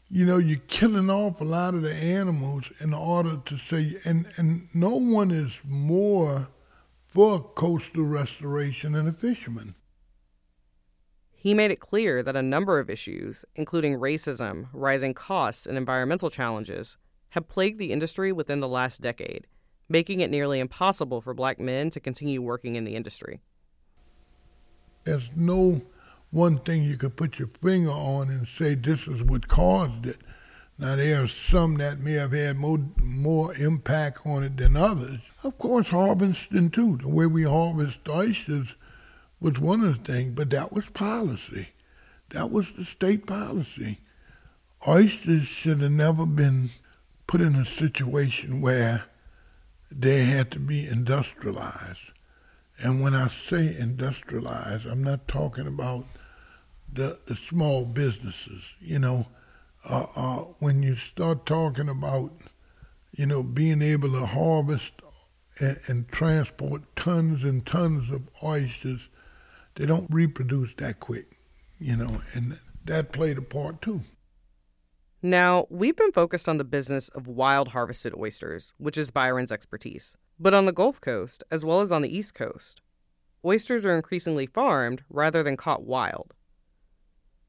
you 0.09 0.25
know, 0.25 0.37
you're 0.37 0.59
killing 0.67 1.09
off 1.09 1.41
a 1.41 1.43
lot 1.43 1.73
of 1.73 1.81
the 1.81 1.93
animals 1.93 2.65
in 2.79 2.93
order 2.93 3.41
to 3.45 3.57
say, 3.57 3.97
and, 4.05 4.27
and 4.37 4.67
no 4.73 4.95
one 4.95 5.31
is 5.31 5.53
more 5.63 6.47
for 7.07 7.39
coastal 7.39 8.03
restoration 8.03 8.93
than 8.93 9.07
a 9.07 9.13
fisherman. 9.13 9.75
He 11.31 11.53
made 11.53 11.71
it 11.71 11.79
clear 11.79 12.23
that 12.23 12.37
a 12.37 12.41
number 12.41 12.79
of 12.79 12.89
issues, 12.89 13.43
including 13.55 13.99
racism, 13.99 14.67
rising 14.71 15.13
costs, 15.13 15.65
and 15.65 15.77
environmental 15.77 16.29
challenges, 16.29 16.95
have 17.31 17.49
plagued 17.49 17.79
the 17.79 17.91
industry 17.91 18.31
within 18.31 18.61
the 18.61 18.67
last 18.67 19.01
decade, 19.01 19.47
making 19.89 20.19
it 20.21 20.29
nearly 20.29 20.59
impossible 20.59 21.21
for 21.21 21.33
black 21.33 21.59
men 21.59 21.89
to 21.91 21.99
continue 21.99 22.41
working 22.41 22.75
in 22.75 22.83
the 22.83 22.95
industry. 22.95 23.39
There's 25.03 25.29
no 25.35 25.81
one 26.31 26.57
thing 26.59 26.83
you 26.83 26.97
could 26.97 27.15
put 27.15 27.37
your 27.37 27.49
finger 27.61 27.91
on 27.91 28.29
and 28.29 28.47
say 28.47 28.75
this 28.75 29.07
is 29.07 29.21
what 29.21 29.47
caused 29.47 30.05
it. 30.05 30.17
Now 30.79 30.95
there 30.95 31.23
are 31.23 31.27
some 31.27 31.77
that 31.77 31.99
may 31.99 32.13
have 32.13 32.31
had 32.31 32.57
more 32.57 32.79
more 32.97 33.55
impact 33.55 34.25
on 34.25 34.43
it 34.43 34.57
than 34.57 34.75
others. 34.75 35.19
Of 35.43 35.57
course, 35.57 35.89
harvesting 35.89 36.71
too. 36.71 36.97
The 36.97 37.09
way 37.09 37.27
we 37.27 37.43
harvest 37.43 37.99
oysters 38.09 38.75
was 39.39 39.59
one 39.59 39.83
of 39.83 40.03
the 40.03 40.11
things, 40.11 40.31
but 40.31 40.49
that 40.49 40.73
was 40.73 40.87
policy. 40.89 41.69
That 42.31 42.49
was 42.49 42.71
the 42.71 42.85
state 42.85 43.27
policy. 43.27 43.99
Oysters 44.87 45.43
should 45.43 45.81
have 45.81 45.91
never 45.91 46.25
been 46.25 46.71
put 47.27 47.41
in 47.41 47.55
a 47.55 47.65
situation 47.65 48.59
where 48.61 49.03
they 50.01 50.25
had 50.25 50.51
to 50.51 50.59
be 50.59 50.87
industrialized. 50.87 51.99
And 52.79 53.01
when 53.01 53.13
I 53.13 53.27
say 53.27 53.75
industrialized, 53.77 54.85
I'm 54.85 55.03
not 55.03 55.27
talking 55.27 55.67
about 55.67 56.05
the, 56.91 57.19
the 57.27 57.35
small 57.35 57.85
businesses. 57.85 58.63
You 58.79 58.99
know, 58.99 59.27
uh, 59.87 60.05
uh, 60.15 60.37
when 60.59 60.83
you 60.83 60.95
start 60.95 61.45
talking 61.45 61.89
about, 61.89 62.31
you 63.11 63.25
know, 63.25 63.43
being 63.43 63.81
able 63.81 64.11
to 64.11 64.25
harvest 64.25 64.91
and, 65.59 65.77
and 65.87 66.09
transport 66.09 66.83
tons 66.95 67.43
and 67.43 67.65
tons 67.65 68.11
of 68.11 68.23
oysters, 68.43 69.01
they 69.75 69.85
don't 69.85 70.07
reproduce 70.09 70.73
that 70.77 70.99
quick, 70.99 71.25
you 71.79 71.95
know, 71.95 72.21
and 72.33 72.59
that 72.85 73.11
played 73.11 73.37
a 73.37 73.41
part 73.41 73.81
too. 73.81 74.01
Now, 75.25 75.67
we've 75.69 75.95
been 75.95 76.11
focused 76.11 76.49
on 76.49 76.57
the 76.57 76.65
business 76.65 77.07
of 77.07 77.27
wild 77.27 77.69
harvested 77.69 78.13
oysters, 78.13 78.73
which 78.77 78.97
is 78.97 79.09
Byron's 79.09 79.53
expertise. 79.53 80.17
But 80.37 80.53
on 80.53 80.65
the 80.65 80.73
Gulf 80.73 80.99
Coast, 80.99 81.45
as 81.49 81.63
well 81.63 81.79
as 81.79 81.93
on 81.93 82.01
the 82.01 82.13
East 82.13 82.35
Coast, 82.35 82.81
oysters 83.45 83.85
are 83.85 83.95
increasingly 83.95 84.45
farmed 84.45 85.05
rather 85.09 85.41
than 85.41 85.55
caught 85.55 85.85
wild. 85.85 86.33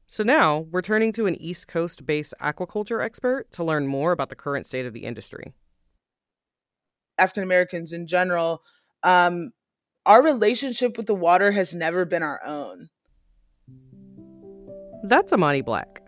So 0.06 0.22
now 0.22 0.60
we're 0.70 0.82
turning 0.82 1.10
to 1.14 1.26
an 1.26 1.34
East 1.42 1.66
Coast 1.66 2.06
based 2.06 2.32
aquaculture 2.40 3.02
expert 3.02 3.50
to 3.50 3.64
learn 3.64 3.88
more 3.88 4.12
about 4.12 4.28
the 4.28 4.36
current 4.36 4.68
state 4.68 4.86
of 4.86 4.92
the 4.92 5.04
industry. 5.04 5.52
African 7.18 7.42
Americans 7.42 7.92
in 7.92 8.06
general, 8.06 8.62
um, 9.02 9.50
our 10.06 10.22
relationship 10.22 10.96
with 10.96 11.06
the 11.06 11.14
water 11.14 11.50
has 11.50 11.74
never 11.74 12.04
been 12.04 12.22
our 12.22 12.40
own. 12.46 12.88
That's 15.02 15.32
Imani 15.32 15.62
Black. 15.62 16.03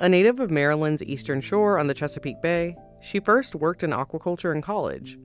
A 0.00 0.08
native 0.08 0.38
of 0.38 0.48
Maryland's 0.48 1.02
Eastern 1.02 1.40
Shore 1.40 1.76
on 1.76 1.88
the 1.88 1.94
Chesapeake 1.94 2.40
Bay, 2.40 2.76
she 3.00 3.18
first 3.18 3.56
worked 3.56 3.82
in 3.82 3.90
aquaculture 3.90 4.54
in 4.54 4.62
college. 4.62 5.18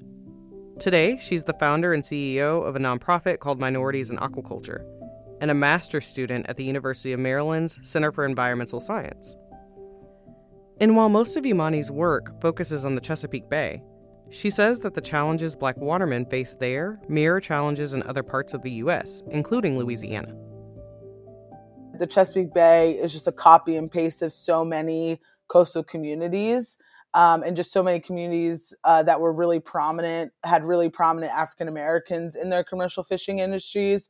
Today, 0.80 1.20
she's 1.22 1.44
the 1.44 1.54
founder 1.60 1.94
and 1.94 2.02
CEO 2.02 2.66
of 2.66 2.76
a 2.76 2.80
nonprofit 2.80 3.38
called 3.38 3.60
Minorities 3.60 4.10
in 4.10 4.18
Aquaculture 4.18 4.84
and 5.42 5.52
a 5.52 5.54
master's 5.54 6.08
student 6.08 6.48
at 6.50 6.58
the 6.58 6.64
University 6.64 7.14
of 7.14 7.20
Maryland's 7.20 7.80
Center 7.84 8.12
for 8.12 8.26
Environmental 8.26 8.82
Science. 8.82 9.36
And 10.80 10.96
while 10.96 11.10
most 11.10 11.38
of 11.38 11.46
Imani's 11.46 11.92
work 11.92 12.42
focuses 12.42 12.84
on 12.84 12.96
the 12.96 13.02
Chesapeake 13.02 13.50
Bay, 13.50 13.84
she 14.32 14.50
says 14.50 14.80
that 14.80 14.96
the 14.96 15.02
challenges 15.02 15.56
black 15.56 15.78
watermen 15.78 16.26
face 16.26 16.56
there 16.56 17.00
mirror 17.08 17.40
challenges 17.40 17.94
in 17.94 18.02
other 18.04 18.24
parts 18.24 18.56
of 18.56 18.64
the 18.64 18.72
U.S., 18.72 19.22
including 19.30 19.78
Louisiana 19.78 20.34
the 22.04 22.08
Chesapeake 22.08 22.54
Bay 22.54 22.92
is 22.92 23.14
just 23.14 23.28
a 23.28 23.32
copy 23.32 23.78
and 23.78 23.90
paste 23.90 24.22
of 24.22 24.34
so 24.34 24.66
many 24.66 25.22
coastal 25.48 25.84
communities. 25.84 26.78
Um, 27.14 27.44
and 27.44 27.56
just 27.56 27.72
so 27.72 27.84
many 27.84 28.00
communities 28.00 28.74
uh, 28.84 29.04
that 29.04 29.22
were 29.22 29.32
really 29.32 29.60
prominent, 29.60 30.32
had 30.44 30.66
really 30.66 30.90
prominent 30.90 31.32
African 31.32 31.68
Americans 31.68 32.36
in 32.36 32.50
their 32.50 32.64
commercial 32.64 33.04
fishing 33.04 33.38
industries. 33.38 34.10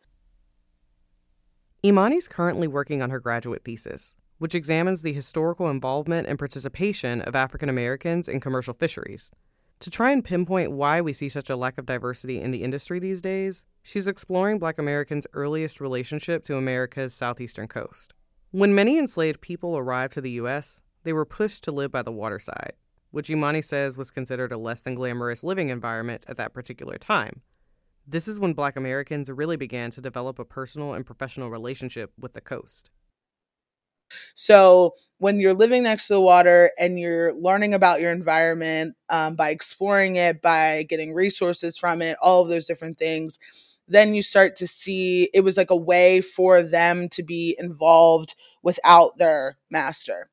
Imani's 1.83 2.29
currently 2.29 2.65
working 2.65 3.01
on 3.01 3.09
her 3.09 3.19
graduate 3.19 3.65
thesis, 3.65 4.15
which 4.37 4.55
examines 4.55 5.01
the 5.01 5.11
historical 5.11 5.69
involvement 5.69 6.27
and 6.27 6.39
participation 6.39 7.21
of 7.21 7.35
African 7.35 7.67
Americans 7.67 8.29
in 8.29 8.39
commercial 8.39 8.73
fisheries. 8.73 9.33
To 9.79 9.89
try 9.89 10.11
and 10.11 10.23
pinpoint 10.23 10.71
why 10.71 11.01
we 11.01 11.13
see 11.13 11.29
such 11.29 11.49
a 11.49 11.55
lack 11.55 11.77
of 11.77 11.85
diversity 11.85 12.39
in 12.39 12.51
the 12.51 12.63
industry 12.63 12.99
these 12.99 13.21
days, 13.21 13.63
she's 13.81 14.07
exploring 14.07 14.59
Black 14.59 14.77
Americans' 14.77 15.27
earliest 15.33 15.81
relationship 15.81 16.43
to 16.45 16.57
America's 16.57 17.13
southeastern 17.13 17.67
coast. 17.67 18.13
When 18.51 18.75
many 18.75 18.97
enslaved 18.97 19.41
people 19.41 19.77
arrived 19.77 20.13
to 20.13 20.21
the 20.21 20.31
U.S., 20.31 20.81
they 21.03 21.11
were 21.11 21.25
pushed 21.25 21.63
to 21.65 21.71
live 21.71 21.91
by 21.91 22.01
the 22.01 22.11
waterside, 22.11 22.73
which 23.11 23.29
Imani 23.29 23.61
says 23.61 23.97
was 23.97 24.11
considered 24.11 24.51
a 24.51 24.57
less 24.57 24.81
than 24.81 24.95
glamorous 24.95 25.43
living 25.43 25.69
environment 25.69 26.23
at 26.27 26.37
that 26.37 26.53
particular 26.53 26.97
time. 26.97 27.41
This 28.07 28.27
is 28.27 28.39
when 28.39 28.53
Black 28.53 28.75
Americans 28.75 29.29
really 29.29 29.57
began 29.57 29.91
to 29.91 30.01
develop 30.01 30.37
a 30.39 30.45
personal 30.45 30.93
and 30.93 31.05
professional 31.05 31.49
relationship 31.49 32.11
with 32.19 32.33
the 32.33 32.41
coast. 32.41 32.89
So 34.35 34.95
when 35.17 35.39
you're 35.39 35.53
living 35.53 35.83
next 35.83 36.07
to 36.07 36.13
the 36.13 36.21
water 36.21 36.71
and 36.77 36.99
you're 36.99 37.33
learning 37.35 37.73
about 37.73 38.01
your 38.01 38.11
environment 38.11 38.95
um, 39.09 39.35
by 39.35 39.49
exploring 39.49 40.15
it, 40.15 40.41
by 40.41 40.85
getting 40.89 41.13
resources 41.13 41.77
from 41.77 42.01
it, 42.01 42.17
all 42.21 42.41
of 42.43 42.49
those 42.49 42.65
different 42.67 42.97
things, 42.97 43.39
then 43.87 44.15
you 44.15 44.21
start 44.21 44.55
to 44.57 44.67
see 44.67 45.29
it 45.33 45.41
was 45.41 45.57
like 45.57 45.69
a 45.71 45.75
way 45.75 46.21
for 46.21 46.61
them 46.61 47.09
to 47.09 47.23
be 47.23 47.55
involved 47.59 48.35
without 48.61 49.17
their 49.17 49.57
master. 49.69 50.29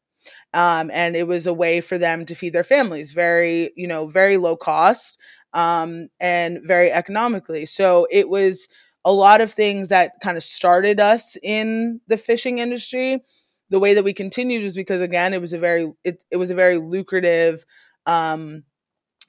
Um, 0.52 0.90
and 0.92 1.16
it 1.16 1.26
was 1.26 1.46
a 1.46 1.54
way 1.54 1.80
for 1.80 1.98
them 1.98 2.26
to 2.26 2.34
feed 2.34 2.52
their 2.52 2.64
families 2.64 3.12
very, 3.12 3.70
you 3.76 3.86
know, 3.86 4.06
very 4.08 4.36
low 4.36 4.56
cost 4.56 5.18
um, 5.52 6.08
and 6.20 6.60
very 6.64 6.90
economically. 6.90 7.66
So 7.66 8.06
it 8.10 8.28
was 8.28 8.68
a 9.04 9.12
lot 9.12 9.40
of 9.40 9.52
things 9.52 9.88
that 9.88 10.12
kind 10.22 10.36
of 10.36 10.42
started 10.44 11.00
us 11.00 11.36
in 11.42 12.00
the 12.08 12.16
fishing 12.16 12.58
industry 12.58 13.24
the 13.70 13.78
way 13.78 13.94
that 13.94 14.04
we 14.04 14.12
continued 14.12 14.64
was 14.64 14.76
because 14.76 15.00
again 15.00 15.32
it 15.32 15.40
was 15.40 15.52
a 15.52 15.58
very 15.58 15.92
it, 16.04 16.22
it 16.30 16.36
was 16.36 16.50
a 16.50 16.54
very 16.54 16.78
lucrative 16.78 17.64
um, 18.06 18.64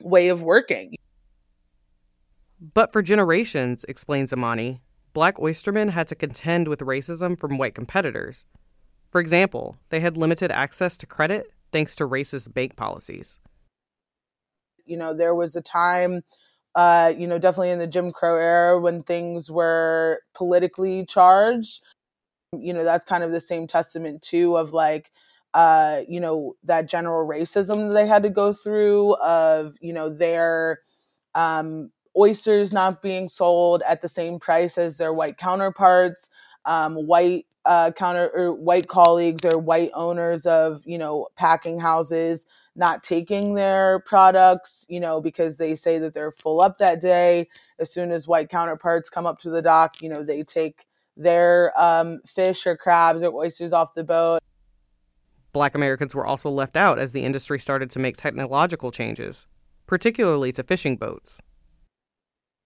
way 0.02 0.30
of 0.30 0.42
working. 0.42 0.96
But 2.74 2.92
for 2.92 3.02
generations 3.02 3.86
explains 3.88 4.34
imani 4.34 4.82
black 5.14 5.38
oystermen 5.38 5.90
had 5.90 6.08
to 6.08 6.16
contend 6.16 6.68
with 6.68 6.80
racism 6.80 7.40
from 7.40 7.58
white 7.58 7.76
competitors. 7.76 8.46
For 9.12 9.22
example 9.22 9.78
they 9.90 10.00
had 10.00 10.18
limited 10.18 10.52
access 10.52 10.98
to 10.98 11.06
credit 11.06 11.52
thanks 11.72 11.96
to 11.98 12.08
racist 12.08 12.54
bank 12.54 12.76
policies. 12.76 13.38
You 14.86 14.98
know 14.98 15.14
there 15.14 15.36
was 15.36 15.56
a 15.56 15.62
time 15.62 16.24
uh, 16.74 17.14
you 17.16 17.28
know 17.28 17.38
definitely 17.38 17.70
in 17.70 17.80
the 17.80 17.88
jim 17.88 18.12
crow 18.12 18.38
era 18.38 18.80
when 18.80 19.04
things 19.04 19.52
were 19.52 20.22
politically 20.34 21.06
charged 21.06 21.84
you 22.58 22.74
know 22.74 22.84
that's 22.84 23.06
kind 23.06 23.24
of 23.24 23.32
the 23.32 23.40
same 23.40 23.66
testament 23.66 24.22
too 24.22 24.58
of 24.58 24.74
like 24.74 25.12
uh, 25.54 26.02
you 26.08 26.20
know, 26.20 26.56
that 26.64 26.88
general 26.88 27.28
racism 27.28 27.94
they 27.94 28.08
had 28.08 28.24
to 28.24 28.30
go 28.30 28.54
through 28.54 29.16
of, 29.16 29.76
you 29.82 29.94
know, 29.94 30.10
their 30.10 30.80
um, 31.36 31.92
oysters 32.18 32.72
not 32.72 33.02
being 33.02 33.28
sold 33.28 33.84
at 33.88 34.02
the 34.02 34.10
same 34.10 34.40
price 34.40 34.78
as 34.78 34.98
their 34.98 35.14
white 35.14 35.38
counterparts, 35.38 36.30
um, 36.66 36.96
white 36.96 37.46
uh, 37.66 37.92
counter 37.92 38.32
or 38.34 38.54
white 38.54 38.88
colleagues 38.88 39.46
or 39.46 39.60
white 39.60 39.92
owners 39.94 40.48
of 40.48 40.82
you 40.84 40.98
know 40.98 41.28
packing 41.36 41.80
houses 41.80 42.48
not 42.76 43.04
taking 43.04 43.54
their 43.54 44.00
products 44.00 44.84
you 44.90 45.00
know 45.00 45.22
because 45.22 45.58
they 45.58 45.76
say 45.76 46.00
that 46.00 46.12
they're 46.12 46.32
full 46.32 46.60
up 46.60 46.80
that 46.80 47.00
day. 47.00 47.48
As 47.78 47.94
soon 47.94 48.12
as 48.12 48.28
white 48.28 48.50
counterparts 48.50 49.12
come 49.12 49.28
up 49.28 49.38
to 49.40 49.52
the 49.52 49.62
dock 49.62 50.02
you 50.02 50.10
know 50.10 50.24
they 50.24 50.42
take 50.42 50.88
their 51.16 51.72
um, 51.80 52.20
fish 52.26 52.66
or 52.66 52.78
crabs 52.78 53.24
or 53.24 53.34
oysters 53.34 53.74
off 53.74 53.94
the 53.96 54.04
boat. 54.04 54.40
Black 55.54 55.76
Americans 55.76 56.16
were 56.16 56.26
also 56.26 56.50
left 56.50 56.78
out 56.78 56.98
as 56.98 57.12
the 57.12 57.24
industry 57.24 57.60
started 57.60 57.92
to 57.92 58.00
make 58.00 58.16
technological 58.16 58.92
changes, 58.92 59.48
particularly 59.86 60.52
to 60.54 60.64
fishing 60.64 60.96
boats 60.96 61.42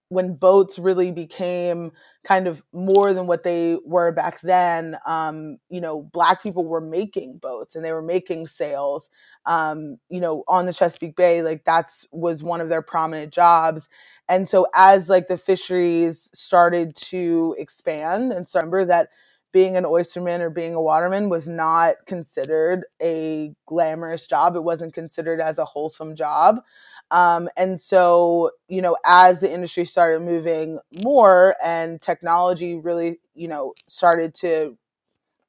when 0.08 0.34
boats 0.34 0.78
really 0.78 1.10
became 1.10 1.90
kind 2.24 2.46
of 2.46 2.62
more 2.72 3.12
than 3.12 3.26
what 3.26 3.42
they 3.42 3.76
were 3.84 4.12
back 4.12 4.40
then, 4.40 4.96
um, 5.06 5.58
you 5.68 5.80
know, 5.80 6.02
black 6.02 6.42
people 6.42 6.64
were 6.64 6.80
making 6.80 7.38
boats 7.38 7.74
and 7.74 7.84
they 7.84 7.92
were 7.92 8.02
making 8.02 8.46
sails, 8.46 9.10
um, 9.46 9.96
you 10.08 10.20
know, 10.20 10.44
on 10.46 10.66
the 10.66 10.72
Chesapeake 10.72 11.16
Bay. 11.16 11.42
Like 11.42 11.64
that's 11.64 12.06
was 12.12 12.42
one 12.42 12.60
of 12.60 12.68
their 12.68 12.82
prominent 12.82 13.32
jobs. 13.32 13.88
And 14.28 14.48
so 14.48 14.66
as 14.74 15.08
like 15.08 15.26
the 15.26 15.38
fisheries 15.38 16.30
started 16.34 16.94
to 16.96 17.54
expand, 17.58 18.32
and 18.32 18.46
so 18.46 18.60
remember 18.60 18.84
that 18.86 19.08
being 19.52 19.76
an 19.76 19.86
oysterman 19.86 20.42
or 20.42 20.50
being 20.50 20.74
a 20.74 20.82
waterman 20.82 21.28
was 21.30 21.48
not 21.48 21.94
considered 22.06 22.84
a 23.00 23.54
glamorous 23.64 24.26
job. 24.26 24.54
It 24.54 24.64
wasn't 24.64 24.92
considered 24.92 25.40
as 25.40 25.58
a 25.58 25.64
wholesome 25.64 26.14
job. 26.14 26.60
Um, 27.10 27.48
and 27.56 27.80
so, 27.80 28.50
you 28.68 28.82
know, 28.82 28.96
as 29.04 29.40
the 29.40 29.52
industry 29.52 29.84
started 29.84 30.22
moving 30.22 30.80
more 31.04 31.54
and 31.62 32.00
technology 32.00 32.74
really, 32.74 33.20
you 33.34 33.48
know, 33.48 33.74
started 33.86 34.34
to 34.34 34.76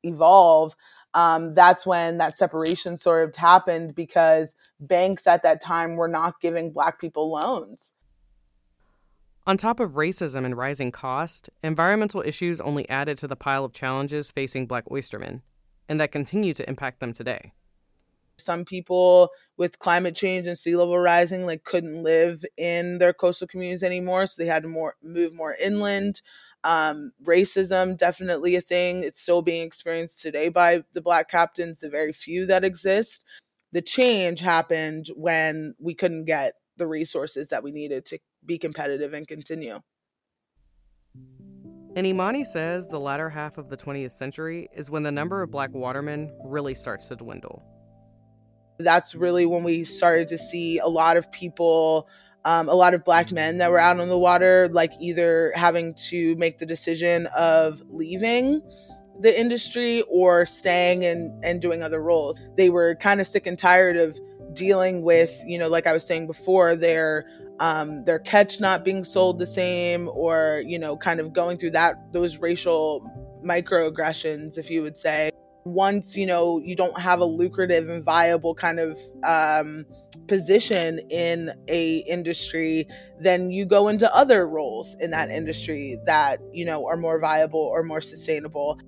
evolve, 0.03 0.75
um, 1.13 1.55
that's 1.55 1.85
when 1.85 2.19
that 2.19 2.37
separation 2.37 2.97
sort 2.97 3.27
of 3.27 3.35
happened 3.35 3.95
because 3.95 4.55
banks 4.79 5.25
at 5.25 5.41
that 5.43 5.61
time 5.61 5.95
were 5.95 6.07
not 6.07 6.39
giving 6.41 6.71
Black 6.71 6.99
people 6.99 7.31
loans. 7.31 7.93
On 9.47 9.57
top 9.57 9.79
of 9.79 9.91
racism 9.93 10.45
and 10.45 10.57
rising 10.57 10.91
cost, 10.91 11.49
environmental 11.63 12.21
issues 12.21 12.59
only 12.61 12.87
added 12.89 13.17
to 13.19 13.27
the 13.27 13.37
pile 13.37 13.63
of 13.63 13.71
challenges 13.71 14.29
facing 14.29 14.67
Black 14.67 14.85
oystermen, 14.89 15.41
and 15.89 15.99
that 15.99 16.11
continue 16.11 16.53
to 16.53 16.67
impact 16.69 16.99
them 16.99 17.13
today 17.13 17.53
some 18.39 18.65
people 18.65 19.29
with 19.57 19.79
climate 19.79 20.15
change 20.15 20.47
and 20.47 20.57
sea 20.57 20.75
level 20.75 20.97
rising 20.97 21.45
like 21.45 21.63
couldn't 21.63 22.03
live 22.03 22.43
in 22.55 22.99
their 22.99 23.13
coastal 23.13 23.47
communities 23.47 23.83
anymore 23.83 24.25
so 24.27 24.41
they 24.41 24.47
had 24.47 24.63
to 24.63 24.69
more 24.69 24.95
move 25.03 25.33
more 25.33 25.55
inland. 25.63 26.21
Um, 26.63 27.11
racism 27.23 27.97
definitely 27.97 28.55
a 28.55 28.61
thing. 28.61 29.03
It's 29.03 29.21
still 29.21 29.41
being 29.41 29.65
experienced 29.65 30.21
today 30.21 30.49
by 30.49 30.83
the 30.93 31.01
black 31.01 31.29
captains 31.29 31.79
the 31.79 31.89
very 31.89 32.13
few 32.13 32.45
that 32.47 32.63
exist. 32.63 33.23
The 33.71 33.81
change 33.81 34.39
happened 34.39 35.07
when 35.15 35.75
we 35.79 35.93
couldn't 35.93 36.25
get 36.25 36.53
the 36.77 36.87
resources 36.87 37.49
that 37.49 37.63
we 37.63 37.71
needed 37.71 38.05
to 38.05 38.19
be 38.45 38.57
competitive 38.57 39.13
and 39.13 39.27
continue. 39.27 39.79
And 41.95 42.05
Imani 42.05 42.43
says 42.43 42.87
the 42.87 42.99
latter 42.99 43.29
half 43.29 43.57
of 43.57 43.69
the 43.69 43.77
20th 43.77 44.11
century 44.11 44.69
is 44.75 44.91
when 44.91 45.01
the 45.01 45.11
number 45.11 45.41
of 45.41 45.49
black 45.49 45.73
watermen 45.73 46.31
really 46.45 46.75
starts 46.75 47.07
to 47.07 47.15
dwindle 47.15 47.63
that's 48.79 49.15
really 49.15 49.45
when 49.45 49.63
we 49.63 49.83
started 49.83 50.27
to 50.27 50.37
see 50.37 50.79
a 50.79 50.87
lot 50.87 51.17
of 51.17 51.31
people 51.31 52.07
um, 52.45 52.69
a 52.69 52.73
lot 52.73 52.93
of 52.93 53.03
black 53.03 53.31
men 53.31 53.57
that 53.57 53.71
were 53.71 53.79
out 53.79 53.99
on 53.99 54.07
the 54.07 54.17
water 54.17 54.69
like 54.71 54.93
either 55.01 55.51
having 55.55 55.93
to 55.95 56.35
make 56.35 56.59
the 56.59 56.65
decision 56.65 57.27
of 57.35 57.81
leaving 57.89 58.61
the 59.19 59.37
industry 59.37 60.03
or 60.09 60.45
staying 60.45 61.03
and, 61.03 61.43
and 61.43 61.61
doing 61.61 61.81
other 61.81 62.01
roles. 62.01 62.39
They 62.55 62.69
were 62.69 62.95
kind 62.95 63.19
of 63.19 63.27
sick 63.27 63.47
and 63.47 63.57
tired 63.57 63.97
of 63.97 64.19
dealing 64.53 65.03
with 65.03 65.43
you 65.45 65.57
know 65.57 65.67
like 65.67 65.85
i 65.85 65.93
was 65.93 66.05
saying 66.05 66.25
before 66.25 66.75
their 66.75 67.25
um, 67.59 68.03
their 68.05 68.19
catch 68.19 68.59
not 68.59 68.85
being 68.85 69.03
sold 69.03 69.39
the 69.39 69.45
same 69.45 70.09
or 70.09 70.63
you 70.65 70.77
know 70.77 70.95
kind 70.95 71.19
of 71.19 71.33
going 71.33 71.57
through 71.57 71.71
that 71.71 72.11
those 72.13 72.37
racial 72.37 73.01
microaggressions 73.43 74.57
if 74.57 74.69
you 74.69 74.81
would 74.81 74.97
say 74.97 75.31
once 75.67 76.17
you 76.17 76.25
know 76.25 76.59
you 76.59 76.75
don't 76.75 76.99
have 76.99 77.19
a 77.19 77.25
lucrative 77.25 77.89
and 77.89 78.03
viable 78.03 78.55
kind 78.55 78.79
of 78.79 78.97
um, 79.23 79.85
position 80.27 80.99
in 81.09 81.51
a 81.67 81.97
industry 82.07 82.85
then 83.19 83.51
you 83.51 83.65
go 83.65 83.87
into 83.87 84.13
other 84.15 84.47
roles 84.47 84.95
in 84.99 85.11
that 85.11 85.29
industry 85.29 85.97
that 86.05 86.39
you 86.51 86.65
know 86.65 86.87
are 86.87 86.97
more 86.97 87.19
viable 87.19 87.59
or 87.59 87.83
more 87.83 88.01
sustainable 88.01 88.79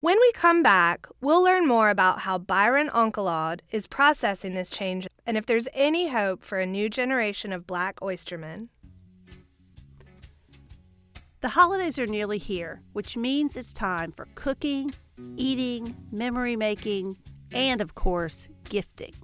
when 0.00 0.16
we 0.20 0.30
come 0.30 0.62
back, 0.62 1.08
we'll 1.20 1.42
learn 1.42 1.66
more 1.66 1.90
about 1.90 2.20
how 2.20 2.38
Byron 2.38 2.88
Encalade 2.88 3.62
is 3.72 3.88
processing 3.88 4.54
this 4.54 4.70
change 4.70 5.08
and 5.26 5.36
if 5.36 5.44
there's 5.44 5.66
any 5.74 6.08
hope 6.08 6.44
for 6.44 6.60
a 6.60 6.66
new 6.66 6.88
generation 6.88 7.52
of 7.52 7.66
black 7.66 7.96
oystermen. 8.00 8.68
The 11.40 11.50
holidays 11.50 12.00
are 12.00 12.06
nearly 12.06 12.38
here, 12.38 12.82
which 12.94 13.16
means 13.16 13.56
it's 13.56 13.72
time 13.72 14.10
for 14.10 14.26
cooking, 14.34 14.92
eating, 15.36 15.96
memory 16.10 16.56
making, 16.56 17.16
and 17.52 17.80
of 17.80 17.94
course, 17.94 18.48
gifting. 18.68 19.14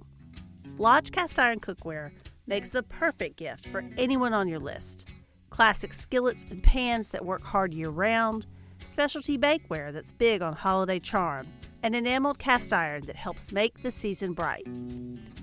Lodge 0.77 1.11
Cast 1.11 1.37
Iron 1.39 1.59
Cookware 1.59 2.11
makes 2.47 2.71
the 2.71 2.83
perfect 2.83 3.35
gift 3.35 3.67
for 3.67 3.83
anyone 3.97 4.33
on 4.33 4.47
your 4.47 4.59
list. 4.59 5.09
Classic 5.49 5.91
skillets 5.91 6.45
and 6.49 6.63
pans 6.63 7.11
that 7.11 7.25
work 7.25 7.43
hard 7.43 7.73
year 7.73 7.89
round, 7.89 8.47
specialty 8.81 9.37
bakeware 9.37 9.91
that's 9.91 10.13
big 10.13 10.41
on 10.41 10.53
holiday 10.53 10.99
charm, 10.99 11.47
and 11.83 11.93
enameled 11.93 12.39
cast 12.39 12.71
iron 12.71 13.05
that 13.07 13.17
helps 13.17 13.51
make 13.51 13.83
the 13.83 13.91
season 13.91 14.31
bright. 14.31 14.65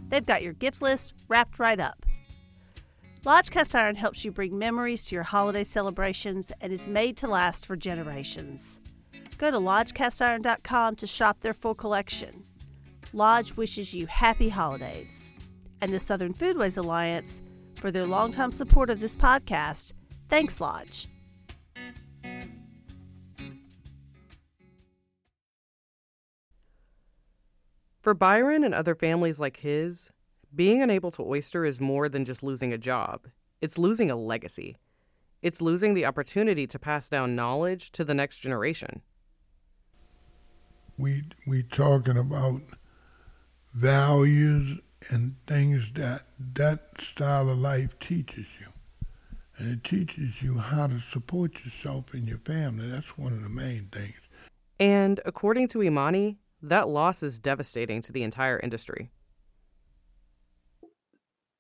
They've 0.09 0.25
got 0.25 0.43
your 0.43 0.55
gift 0.55 0.81
list 0.81 1.13
wrapped 1.29 1.59
right 1.59 1.79
up. 1.79 2.07
Lodge 3.25 3.51
Cast 3.51 3.77
Iron 3.77 3.95
helps 3.95 4.25
you 4.25 4.33
bring 4.33 4.59
memories 4.59 5.05
to 5.05 5.15
your 5.15 5.23
holiday 5.23 5.63
celebrations 5.63 6.51
and 6.61 6.73
is 6.73 6.89
made 6.89 7.17
to 7.19 7.29
last 7.29 7.67
for 7.67 7.77
generations. 7.77 8.81
Go 9.39 9.49
to 9.49 9.59
lodgecastiron.com 9.59 10.97
to 10.97 11.07
shop 11.07 11.39
their 11.39 11.55
full 11.55 11.77
collection. 11.77 12.43
Lodge 13.13 13.55
wishes 13.57 13.95
you 13.95 14.09
happy 14.09 14.49
holidays. 14.49 15.37
And 15.81 15.95
the 15.95 16.01
Southern 16.01 16.35
Foodways 16.35 16.77
Alliance, 16.77 17.43
for 17.77 17.93
their 17.93 18.07
longtime 18.07 18.51
support 18.51 18.91
of 18.91 18.99
this 18.99 19.17
podcast, 19.17 19.93
thanks, 20.29 20.61
Lodge. 20.61 21.07
For 28.01 28.15
Byron 28.15 28.65
and 28.65 28.75
other 28.75 28.97
families 28.97 29.39
like 29.39 29.59
his, 29.59 30.11
being 30.55 30.83
unable 30.83 31.11
to 31.13 31.23
oyster 31.23 31.65
is 31.65 31.81
more 31.81 32.09
than 32.09 32.25
just 32.25 32.43
losing 32.43 32.73
a 32.73 32.79
job, 32.79 33.27
it's 33.61 33.79
losing 33.79 34.11
a 34.11 34.17
legacy. 34.17 34.77
It's 35.41 35.61
losing 35.61 35.95
the 35.95 36.07
opportunity 36.07 36.67
to 36.69 36.79
pass 36.79 37.09
down 37.09 37.35
knowledge 37.35 37.91
to 37.93 38.05
the 38.05 38.15
next 38.15 38.39
generation. 38.39 39.03
We 40.99 41.25
we 41.49 41.65
talking 41.65 42.17
about 42.17 42.61
values 43.75 44.79
and 45.11 45.35
things 45.49 45.91
that 45.95 46.23
that 46.55 46.81
style 47.01 47.51
of 47.51 47.59
life 47.59 47.99
teaches 47.99 48.47
you. 48.61 48.67
And 49.59 49.73
it 49.73 49.85
teaches 49.85 50.41
you 50.41 50.59
how 50.59 50.87
to 50.87 51.03
support 51.13 51.53
yourself 51.65 52.15
and 52.15 52.27
your 52.27 52.39
family. 52.39 52.89
That's 52.89 53.19
one 53.19 53.33
of 53.33 53.43
the 53.43 53.49
main 53.49 53.89
things. 53.93 54.15
And 54.79 55.21
according 55.25 55.69
to 55.69 55.83
Imani, 55.83 56.39
that 56.63 56.89
loss 56.89 57.23
is 57.23 57.39
devastating 57.39 58.01
to 58.03 58.13
the 58.13 58.23
entire 58.23 58.61
industry 58.61 59.11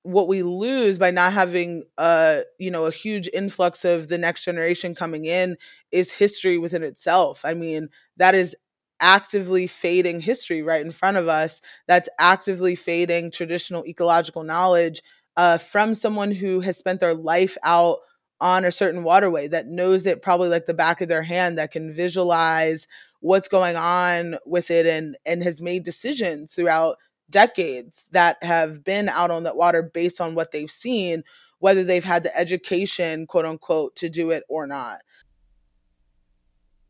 what 0.05 0.27
we 0.29 0.43
lose 0.43 0.99
by 0.99 1.11
not 1.11 1.33
having 1.33 1.85
a 1.99 2.43
you 2.59 2.71
know 2.71 2.87
a 2.87 2.91
huge 2.91 3.29
influx 3.33 3.85
of 3.85 4.09
the 4.09 4.19
next 4.19 4.45
generation 4.45 4.95
coming 4.95 5.25
in 5.27 5.57
is 5.93 6.13
history 6.13 6.59
within 6.59 6.83
itself. 6.83 7.43
I 7.45 7.55
mean 7.55 7.89
that 8.17 8.35
is 8.35 8.57
actively 9.01 9.67
fading 9.67 10.21
history 10.21 10.63
right 10.63 10.85
in 10.85 10.93
front 10.93 11.17
of 11.17 11.29
us. 11.29 11.61
That's 11.89 12.09
actively 12.19 12.75
fading 12.77 13.31
traditional 13.31 13.85
ecological 13.87 14.45
knowledge 14.45 15.03
uh, 15.37 15.59
from 15.59 15.95
someone 15.95 16.31
who 16.33 16.61
has 16.61 16.77
spent 16.77 17.01
their 17.01 17.15
life 17.15 17.57
out 17.63 17.99
on 18.41 18.65
a 18.65 18.73
certain 18.73 19.05
waterway 19.05 19.49
that 19.49 19.67
knows 19.67 20.07
it 20.07 20.23
probably 20.23 20.49
like 20.49 20.67
the 20.67 20.75
back 20.75 21.01
of 21.01 21.09
their 21.09 21.23
hand 21.23 21.59
that 21.59 21.71
can 21.71 21.93
visualize 21.93 22.89
what's 23.21 23.49
going 23.49 23.77
on 23.77 24.37
with 24.45 24.71
it 24.71 24.85
and 24.87 25.17
and 25.25 25.43
has 25.43 25.61
made 25.63 25.85
decisions 25.85 26.55
throughout 26.55 26.97
decades 27.33 28.09
that 28.13 28.41
have 28.45 28.85
been 28.85 29.09
out 29.09 29.33
on 29.33 29.43
that 29.43 29.57
water 29.57 29.83
based 29.83 30.21
on 30.21 30.37
what 30.37 30.53
they've 30.53 30.71
seen, 30.71 31.25
whether 31.59 31.83
they've 31.83 32.05
had 32.05 32.23
the 32.23 32.37
education, 32.37 33.27
quote 33.27 33.45
unquote, 33.45 33.97
to 33.97 34.09
do 34.09 34.31
it 34.31 34.45
or 34.49 34.69
not. 34.69 35.01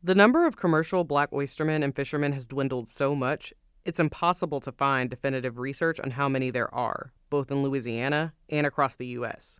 The 0.03 0.13
number 0.13 0.45
of 0.45 0.57
commercial 0.57 1.03
black 1.03 1.31
oystermen 1.31 1.83
and 1.83 1.95
fishermen 1.95 2.33
has 2.33 2.45
dwindled 2.45 2.89
so 2.89 3.15
much, 3.15 3.53
it's 3.85 3.99
impossible 3.99 4.59
to 4.61 4.71
find 4.71 5.09
definitive 5.09 5.57
research 5.57 5.99
on 5.99 6.11
how 6.11 6.29
many 6.29 6.51
there 6.51 6.73
are, 6.73 7.11
both 7.29 7.51
in 7.51 7.63
Louisiana 7.63 8.33
and 8.49 8.67
across 8.67 8.95
the 8.95 9.07
U.S. 9.07 9.59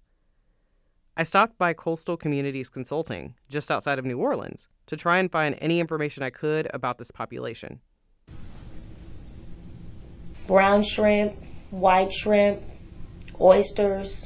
I 1.16 1.24
stopped 1.24 1.58
by 1.58 1.74
Coastal 1.74 2.18
Communities 2.18 2.70
Consulting, 2.70 3.36
just 3.50 3.70
outside 3.70 4.00
of 4.00 4.06
New 4.06 4.18
Orleans, 4.20 4.68
to 4.88 4.98
try 4.98 5.20
and 5.20 5.32
find 5.32 5.58
any 5.62 5.80
information 5.80 6.24
I 6.24 6.30
could 6.30 6.68
about 6.74 6.98
this 6.98 7.12
population. 7.12 7.82
Brown 10.48 10.84
shrimp, 10.84 11.34
white 11.72 12.12
shrimp, 12.12 12.62
oysters, 13.40 14.26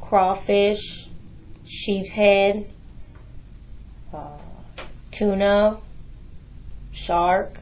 crawfish, 0.00 0.80
sheep's 1.66 2.10
head, 2.10 2.70
uh, 4.12 4.38
tuna, 5.12 5.80
shark, 6.92 7.58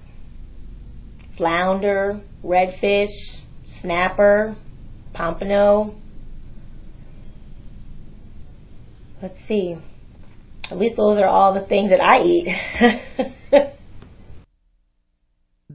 flounder, 1.37 2.21
redfish, 2.45 3.41
snapper, 3.81 4.57
pompano. 5.13 5.95
Let's 9.23 9.39
see. 9.47 9.77
At 10.71 10.79
least 10.79 10.97
those 10.97 11.19
are 11.19 11.27
all 11.27 11.55
the 11.55 11.67
things 11.67 11.91
that 11.91 12.01
I 12.01 12.23
eat. 12.23 13.33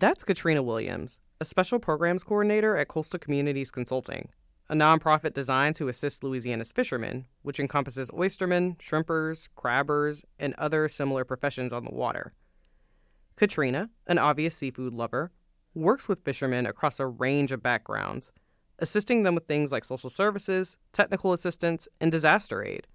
That's 0.01 0.23
Katrina 0.23 0.63
Williams, 0.63 1.19
a 1.39 1.45
special 1.45 1.77
programs 1.77 2.23
coordinator 2.23 2.75
at 2.75 2.87
Coastal 2.87 3.19
Communities 3.19 3.69
Consulting, 3.69 4.29
a 4.67 4.73
nonprofit 4.73 5.35
designed 5.35 5.75
to 5.75 5.89
assist 5.89 6.23
Louisiana's 6.23 6.71
fishermen, 6.71 7.27
which 7.43 7.59
encompasses 7.59 8.09
oystermen, 8.09 8.77
shrimpers, 8.79 9.47
crabbers, 9.55 10.23
and 10.39 10.55
other 10.55 10.89
similar 10.89 11.23
professions 11.23 11.71
on 11.71 11.85
the 11.85 11.93
water. 11.93 12.33
Katrina, 13.35 13.91
an 14.07 14.17
obvious 14.17 14.55
seafood 14.55 14.91
lover, 14.91 15.31
works 15.75 16.07
with 16.09 16.25
fishermen 16.25 16.65
across 16.65 16.99
a 16.99 17.05
range 17.05 17.51
of 17.51 17.61
backgrounds, 17.61 18.31
assisting 18.79 19.21
them 19.21 19.35
with 19.35 19.45
things 19.45 19.71
like 19.71 19.83
social 19.83 20.09
services, 20.09 20.79
technical 20.93 21.31
assistance, 21.31 21.87
and 22.01 22.11
disaster 22.11 22.63
aid. 22.63 22.87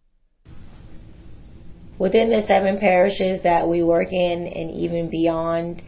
Within 1.99 2.31
the 2.31 2.42
seven 2.42 2.81
parishes 2.81 3.42
that 3.42 3.69
we 3.69 3.85
work 3.85 4.12
in 4.12 4.49
and 4.49 4.73
even 4.73 5.09
beyond, 5.09 5.85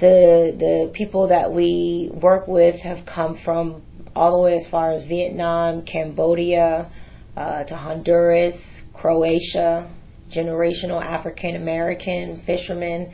the 0.00 0.54
the 0.58 0.90
people 0.94 1.28
that 1.28 1.52
we 1.52 2.10
work 2.12 2.46
with 2.46 2.80
have 2.80 3.04
come 3.06 3.38
from 3.44 3.82
all 4.14 4.32
the 4.32 4.42
way 4.42 4.54
as 4.54 4.66
far 4.66 4.92
as 4.92 5.02
Vietnam, 5.04 5.84
Cambodia, 5.84 6.90
uh, 7.36 7.64
to 7.64 7.76
Honduras, 7.76 8.56
Croatia, 8.94 9.90
generational 10.30 11.02
African 11.02 11.56
American 11.56 12.42
fishermen, 12.44 13.12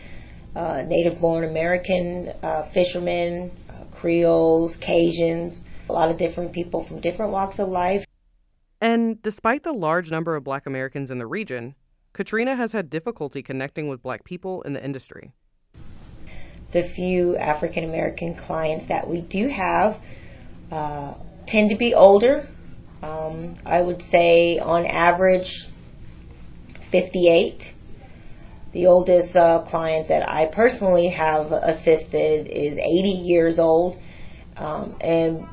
uh, 0.56 0.82
native 0.86 1.20
born 1.20 1.44
American 1.44 2.32
uh, 2.42 2.70
fishermen, 2.72 3.50
uh, 3.68 3.84
Creoles, 3.94 4.76
Cajuns, 4.76 5.60
a 5.88 5.92
lot 5.92 6.10
of 6.10 6.16
different 6.16 6.52
people 6.52 6.86
from 6.86 7.00
different 7.00 7.32
walks 7.32 7.58
of 7.58 7.68
life. 7.68 8.04
And 8.80 9.22
despite 9.22 9.62
the 9.62 9.72
large 9.72 10.10
number 10.10 10.36
of 10.36 10.44
black 10.44 10.66
Americans 10.66 11.10
in 11.10 11.18
the 11.18 11.26
region, 11.26 11.74
Katrina 12.12 12.54
has 12.54 12.72
had 12.72 12.90
difficulty 12.90 13.42
connecting 13.42 13.88
with 13.88 14.02
black 14.02 14.24
people 14.24 14.62
in 14.62 14.72
the 14.72 14.84
industry. 14.84 15.32
The 16.74 16.82
few 16.94 17.36
African 17.36 17.84
American 17.84 18.34
clients 18.34 18.88
that 18.88 19.08
we 19.08 19.22
do 19.22 19.48
have 19.48 19.96
uh, 20.70 21.14
tend 21.46 21.70
to 21.70 21.76
be 21.76 21.94
older. 21.94 22.48
Um, 23.02 23.54
I 23.64 23.80
would 23.80 24.02
say 24.10 24.58
on 24.58 24.84
average 24.84 25.68
58 26.90 27.74
the 28.74 28.86
oldest 28.86 29.36
uh, 29.36 29.64
client 29.70 30.08
that 30.08 30.28
I 30.28 30.46
personally 30.46 31.08
have 31.10 31.52
assisted 31.52 32.48
is 32.48 32.76
80 32.76 33.08
years 33.24 33.60
old, 33.60 33.96
um, 34.56 34.96
and 35.00 35.46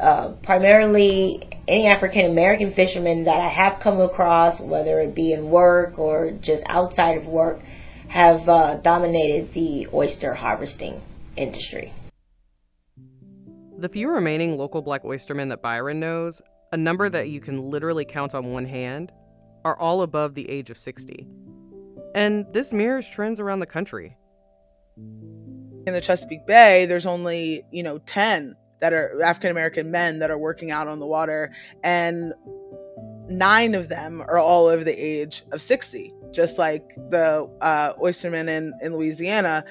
uh, 0.00 0.32
primarily 0.42 1.42
any 1.68 1.86
African 1.86 2.24
American 2.30 2.72
fishermen 2.72 3.24
that 3.24 3.38
I 3.38 3.48
have 3.48 3.80
come 3.82 4.00
across, 4.00 4.58
whether 4.60 5.00
it 5.00 5.14
be 5.14 5.34
in 5.34 5.50
work 5.50 5.98
or 5.98 6.30
just 6.40 6.62
outside 6.66 7.18
of 7.18 7.26
work, 7.26 7.60
have 8.12 8.46
uh, 8.46 8.74
dominated 8.74 9.54
the 9.54 9.88
oyster 9.94 10.34
harvesting 10.34 11.00
industry. 11.36 11.90
The 13.78 13.88
few 13.88 14.10
remaining 14.10 14.58
local 14.58 14.82
black 14.82 15.02
oystermen 15.02 15.48
that 15.48 15.62
Byron 15.62 15.98
knows, 15.98 16.42
a 16.72 16.76
number 16.76 17.08
that 17.08 17.30
you 17.30 17.40
can 17.40 17.70
literally 17.70 18.04
count 18.04 18.34
on 18.34 18.52
one 18.52 18.66
hand, 18.66 19.12
are 19.64 19.78
all 19.78 20.02
above 20.02 20.34
the 20.34 20.46
age 20.50 20.68
of 20.68 20.76
60. 20.76 21.26
And 22.14 22.44
this 22.52 22.74
mirrors 22.74 23.08
trends 23.08 23.40
around 23.40 23.60
the 23.60 23.66
country. 23.66 24.14
In 24.98 25.94
the 25.94 26.02
Chesapeake 26.02 26.46
Bay, 26.46 26.84
there's 26.84 27.06
only, 27.06 27.62
you 27.70 27.82
know, 27.82 27.96
10 27.96 28.54
that 28.80 28.92
are 28.92 29.22
African 29.22 29.50
American 29.50 29.90
men 29.90 30.18
that 30.18 30.30
are 30.30 30.36
working 30.36 30.70
out 30.70 30.86
on 30.86 30.98
the 30.98 31.06
water, 31.06 31.50
and 31.82 32.34
nine 33.26 33.74
of 33.74 33.88
them 33.88 34.20
are 34.20 34.38
all 34.38 34.66
over 34.66 34.84
the 34.84 34.92
age 34.92 35.44
of 35.50 35.62
60, 35.62 36.12
just 36.32 36.58
like 36.58 36.94
the 37.10 37.48
uh, 37.60 37.92
oystermen 37.94 38.48
in, 38.48 38.72
in 38.82 38.94
Louisiana. 38.94 39.64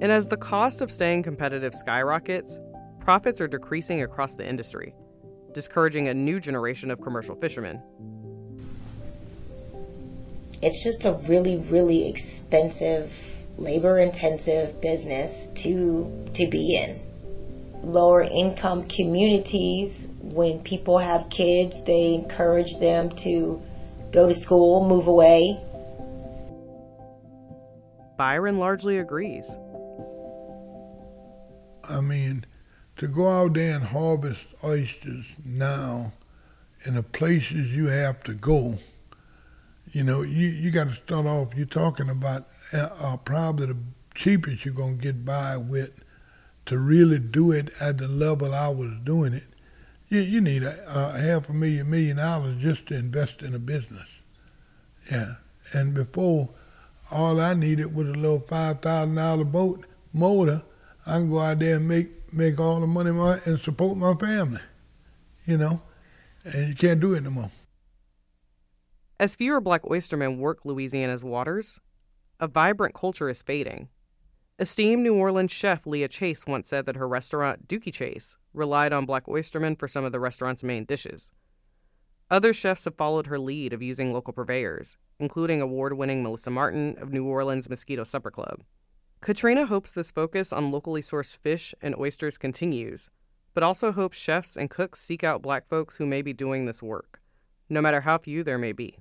And 0.00 0.10
as 0.10 0.26
the 0.26 0.36
cost 0.36 0.80
of 0.80 0.90
staying 0.90 1.22
competitive 1.22 1.74
skyrockets, 1.74 2.58
profits 3.00 3.40
are 3.40 3.48
decreasing 3.48 4.02
across 4.02 4.34
the 4.34 4.48
industry, 4.48 4.94
discouraging 5.52 6.08
a 6.08 6.14
new 6.14 6.40
generation 6.40 6.90
of 6.90 7.00
commercial 7.00 7.34
fishermen 7.34 7.82
it's 10.64 10.82
just 10.82 11.04
a 11.04 11.12
really, 11.28 11.58
really 11.68 12.08
expensive, 12.08 13.12
labor 13.58 13.98
intensive 13.98 14.80
business 14.80 15.30
to 15.62 16.26
to 16.34 16.48
be 16.48 16.76
in. 16.76 17.00
Lower 17.82 18.22
income 18.22 18.88
communities, 18.88 20.06
when 20.22 20.60
people 20.60 20.98
have 20.98 21.28
kids, 21.28 21.74
they 21.84 22.14
encourage 22.14 22.78
them 22.80 23.10
to 23.24 23.60
go 24.14 24.28
to 24.28 24.34
school, 24.34 24.88
move 24.88 25.06
away. 25.06 25.60
Byron 28.16 28.58
largely 28.58 28.98
agrees. 28.98 29.58
I 31.82 32.00
mean, 32.00 32.46
to 32.96 33.08
go 33.08 33.28
out 33.28 33.54
there 33.54 33.74
and 33.74 33.84
harvest 33.84 34.46
oysters 34.62 35.26
now 35.44 36.12
in 36.84 36.94
the 36.94 37.02
places 37.02 37.72
you 37.72 37.88
have 37.88 38.22
to 38.24 38.34
go 38.34 38.78
you 39.94 40.02
know, 40.02 40.22
you, 40.22 40.48
you 40.48 40.70
got 40.72 40.88
to 40.88 40.94
start 40.94 41.24
off, 41.24 41.54
you're 41.54 41.66
talking 41.66 42.10
about 42.10 42.48
uh, 42.72 42.88
uh, 43.00 43.16
probably 43.18 43.66
the 43.66 43.76
cheapest 44.14 44.64
you're 44.64 44.74
going 44.74 44.98
to 44.98 45.02
get 45.02 45.24
by 45.24 45.56
with 45.56 46.02
to 46.66 46.78
really 46.78 47.20
do 47.20 47.52
it 47.52 47.70
at 47.80 47.98
the 47.98 48.08
level 48.08 48.52
I 48.52 48.68
was 48.68 48.90
doing 49.04 49.34
it. 49.34 49.44
You, 50.08 50.20
you 50.20 50.40
need 50.40 50.62
a, 50.62 50.74
a 50.88 51.18
half 51.18 51.48
a 51.48 51.52
million, 51.52 51.90
million 51.90 52.16
dollars 52.18 52.60
just 52.60 52.86
to 52.88 52.94
invest 52.96 53.42
in 53.42 53.54
a 53.54 53.58
business. 53.58 54.08
Yeah. 55.10 55.34
And 55.72 55.94
before, 55.94 56.50
all 57.10 57.40
I 57.40 57.54
needed 57.54 57.94
was 57.94 58.08
a 58.08 58.12
little 58.12 58.40
$5,000 58.40 59.52
boat 59.52 59.84
motor. 60.12 60.62
I 61.06 61.18
can 61.18 61.30
go 61.30 61.38
out 61.38 61.58
there 61.58 61.76
and 61.76 61.88
make, 61.88 62.32
make 62.32 62.58
all 62.58 62.80
the 62.80 62.86
money 62.86 63.10
my, 63.10 63.38
and 63.44 63.60
support 63.60 63.96
my 63.96 64.14
family, 64.14 64.60
you 65.44 65.58
know, 65.58 65.82
and 66.44 66.68
you 66.68 66.74
can't 66.74 67.00
do 67.00 67.14
it 67.14 67.22
no 67.22 67.30
more. 67.30 67.50
As 69.20 69.36
fewer 69.36 69.60
black 69.60 69.82
oystermen 69.82 70.38
work 70.38 70.64
Louisiana's 70.64 71.24
waters, 71.24 71.80
a 72.40 72.48
vibrant 72.48 72.94
culture 72.94 73.28
is 73.28 73.42
fading. 73.42 73.88
Esteemed 74.56 75.02
New 75.02 75.16
Orleans 75.16 75.50
chef 75.50 75.84
Leah 75.84 76.06
Chase 76.06 76.46
once 76.46 76.68
said 76.68 76.86
that 76.86 76.94
her 76.94 77.08
restaurant, 77.08 77.66
Dooky 77.66 77.92
Chase, 77.92 78.36
relied 78.52 78.92
on 78.92 79.04
black 79.04 79.26
oystermen 79.26 79.76
for 79.76 79.88
some 79.88 80.04
of 80.04 80.12
the 80.12 80.20
restaurant's 80.20 80.62
main 80.62 80.84
dishes. 80.84 81.32
Other 82.30 82.52
chefs 82.52 82.84
have 82.84 82.94
followed 82.94 83.26
her 83.26 83.38
lead 83.38 83.72
of 83.72 83.82
using 83.82 84.12
local 84.12 84.32
purveyors, 84.32 84.96
including 85.18 85.60
award 85.60 85.94
winning 85.94 86.22
Melissa 86.22 86.52
Martin 86.52 86.96
of 87.00 87.12
New 87.12 87.26
Orleans 87.26 87.68
Mosquito 87.68 88.04
Supper 88.04 88.30
Club. 88.30 88.62
Katrina 89.20 89.66
hopes 89.66 89.90
this 89.90 90.12
focus 90.12 90.52
on 90.52 90.70
locally 90.70 91.02
sourced 91.02 91.36
fish 91.36 91.74
and 91.82 91.96
oysters 91.98 92.38
continues, 92.38 93.10
but 93.54 93.64
also 93.64 93.90
hopes 93.90 94.16
chefs 94.16 94.56
and 94.56 94.70
cooks 94.70 95.00
seek 95.00 95.24
out 95.24 95.42
black 95.42 95.66
folks 95.66 95.96
who 95.96 96.06
may 96.06 96.22
be 96.22 96.32
doing 96.32 96.66
this 96.66 96.80
work, 96.80 97.20
no 97.68 97.82
matter 97.82 98.02
how 98.02 98.18
few 98.18 98.44
there 98.44 98.58
may 98.58 98.72
be 98.72 99.00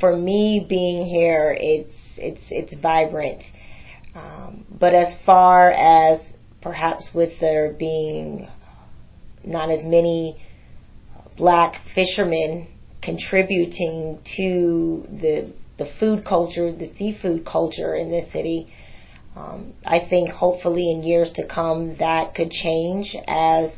for 0.00 0.16
me 0.16 0.64
being 0.68 1.06
here, 1.06 1.56
it's 1.58 1.94
it's 2.16 2.42
it's 2.50 2.74
vibrant. 2.80 3.42
Um, 4.14 4.64
but 4.70 4.94
as 4.94 5.14
far 5.24 5.70
as 5.70 6.20
perhaps 6.60 7.10
with 7.14 7.38
there 7.40 7.72
being 7.72 8.48
not 9.44 9.70
as 9.70 9.84
many 9.84 10.42
black 11.36 11.80
fishermen 11.94 12.66
contributing 13.02 14.18
to 14.36 15.06
the 15.10 15.52
the 15.78 15.90
food 16.00 16.24
culture, 16.24 16.72
the 16.72 16.92
seafood 16.96 17.46
culture 17.46 17.94
in 17.94 18.10
this 18.10 18.32
city, 18.32 18.72
um, 19.36 19.72
I 19.86 20.00
think 20.00 20.30
hopefully 20.30 20.90
in 20.90 21.04
years 21.04 21.30
to 21.36 21.46
come 21.46 21.96
that 21.98 22.34
could 22.34 22.50
change 22.50 23.14
as 23.28 23.70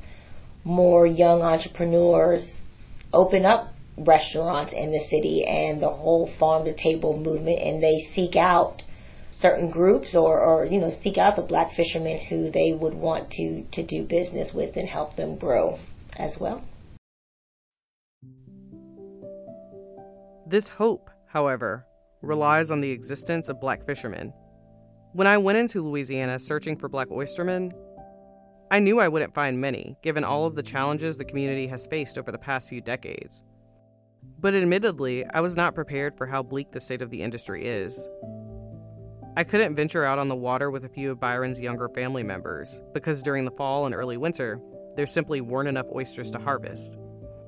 more 0.64 1.06
young 1.06 1.42
entrepreneurs 1.42 2.46
open 3.12 3.44
up 3.44 3.74
restaurants 4.00 4.72
in 4.72 4.90
the 4.90 5.04
city 5.10 5.44
and 5.44 5.82
the 5.82 5.90
whole 5.90 6.26
farm 6.38 6.64
to 6.64 6.74
table 6.74 7.16
movement, 7.16 7.60
and 7.60 7.82
they 7.82 8.00
seek 8.14 8.36
out 8.36 8.82
certain 9.30 9.70
groups 9.70 10.14
or, 10.14 10.40
or 10.40 10.64
you 10.64 10.78
know 10.78 10.94
seek 11.02 11.16
out 11.16 11.36
the 11.36 11.42
black 11.42 11.72
fishermen 11.72 12.18
who 12.18 12.50
they 12.50 12.72
would 12.72 12.94
want 12.94 13.30
to 13.30 13.62
to 13.72 13.82
do 13.82 14.04
business 14.04 14.52
with 14.52 14.76
and 14.76 14.88
help 14.88 15.16
them 15.16 15.36
grow 15.36 15.78
as 16.16 16.38
well. 16.38 16.62
This 20.46 20.68
hope, 20.68 21.10
however, 21.26 21.86
relies 22.22 22.70
on 22.70 22.80
the 22.80 22.90
existence 22.90 23.48
of 23.48 23.60
black 23.60 23.86
fishermen. 23.86 24.32
When 25.12 25.26
I 25.26 25.38
went 25.38 25.58
into 25.58 25.82
Louisiana 25.82 26.38
searching 26.38 26.76
for 26.76 26.88
black 26.88 27.08
oystermen, 27.08 27.72
I 28.70 28.78
knew 28.78 29.00
I 29.00 29.08
wouldn't 29.08 29.34
find 29.34 29.60
many, 29.60 29.96
given 30.02 30.22
all 30.22 30.46
of 30.46 30.54
the 30.54 30.62
challenges 30.62 31.16
the 31.16 31.24
community 31.24 31.66
has 31.68 31.86
faced 31.86 32.18
over 32.18 32.30
the 32.30 32.38
past 32.38 32.68
few 32.68 32.80
decades. 32.80 33.42
But 34.38 34.54
admittedly, 34.54 35.26
I 35.26 35.40
was 35.40 35.56
not 35.56 35.74
prepared 35.74 36.16
for 36.16 36.26
how 36.26 36.42
bleak 36.42 36.72
the 36.72 36.80
state 36.80 37.02
of 37.02 37.10
the 37.10 37.22
industry 37.22 37.66
is. 37.66 38.08
I 39.36 39.44
couldn't 39.44 39.74
venture 39.74 40.04
out 40.04 40.18
on 40.18 40.28
the 40.28 40.36
water 40.36 40.70
with 40.70 40.84
a 40.84 40.88
few 40.88 41.10
of 41.10 41.20
Byron's 41.20 41.60
younger 41.60 41.88
family 41.88 42.22
members, 42.22 42.82
because 42.92 43.22
during 43.22 43.44
the 43.44 43.50
fall 43.52 43.86
and 43.86 43.94
early 43.94 44.16
winter, 44.16 44.60
there 44.96 45.06
simply 45.06 45.40
weren't 45.40 45.68
enough 45.68 45.86
oysters 45.94 46.30
to 46.32 46.38
harvest. 46.38 46.96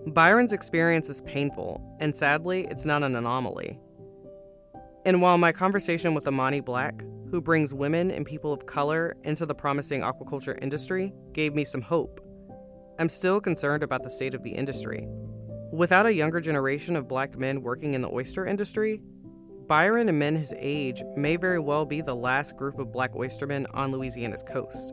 Byron's 0.06 0.52
experience 0.52 1.08
is 1.08 1.20
painful, 1.22 1.96
and 2.00 2.16
sadly, 2.16 2.66
it's 2.70 2.84
not 2.84 3.02
an 3.02 3.16
anomaly. 3.16 3.78
And 5.04 5.20
while 5.20 5.38
my 5.38 5.52
conversation 5.52 6.14
with 6.14 6.26
Imani 6.26 6.60
Black, 6.60 7.02
who 7.30 7.40
brings 7.40 7.74
women 7.74 8.10
and 8.10 8.26
people 8.26 8.52
of 8.52 8.66
color 8.66 9.16
into 9.24 9.46
the 9.46 9.54
promising 9.54 10.02
aquaculture 10.02 10.58
industry, 10.62 11.12
gave 11.32 11.54
me 11.54 11.64
some 11.64 11.82
hope, 11.82 12.20
I'm 12.98 13.08
still 13.08 13.40
concerned 13.40 13.82
about 13.82 14.02
the 14.02 14.10
state 14.10 14.34
of 14.34 14.42
the 14.42 14.52
industry. 14.52 15.08
Without 15.72 16.04
a 16.04 16.12
younger 16.12 16.38
generation 16.38 16.96
of 16.96 17.08
black 17.08 17.38
men 17.38 17.62
working 17.62 17.94
in 17.94 18.02
the 18.02 18.12
oyster 18.12 18.44
industry, 18.44 19.00
Byron 19.66 20.10
and 20.10 20.18
men 20.18 20.36
his 20.36 20.54
age 20.58 21.02
may 21.16 21.36
very 21.36 21.58
well 21.58 21.86
be 21.86 22.02
the 22.02 22.14
last 22.14 22.58
group 22.58 22.78
of 22.78 22.92
black 22.92 23.14
oystermen 23.16 23.66
on 23.72 23.90
Louisiana's 23.90 24.42
coast. 24.42 24.92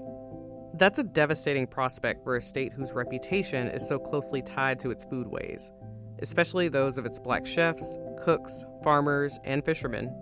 That's 0.76 0.98
a 0.98 1.04
devastating 1.04 1.68
prospect 1.68 2.24
for 2.24 2.38
a 2.38 2.42
state 2.42 2.72
whose 2.72 2.94
reputation 2.94 3.68
is 3.68 3.86
so 3.86 4.00
closely 4.00 4.42
tied 4.42 4.80
to 4.80 4.90
its 4.90 5.06
foodways, 5.06 5.70
especially 6.22 6.70
those 6.70 6.98
of 6.98 7.06
its 7.06 7.20
black 7.20 7.46
chefs, 7.46 7.98
cooks, 8.24 8.64
farmers, 8.82 9.38
and 9.44 9.66
fishermen. 9.66 10.16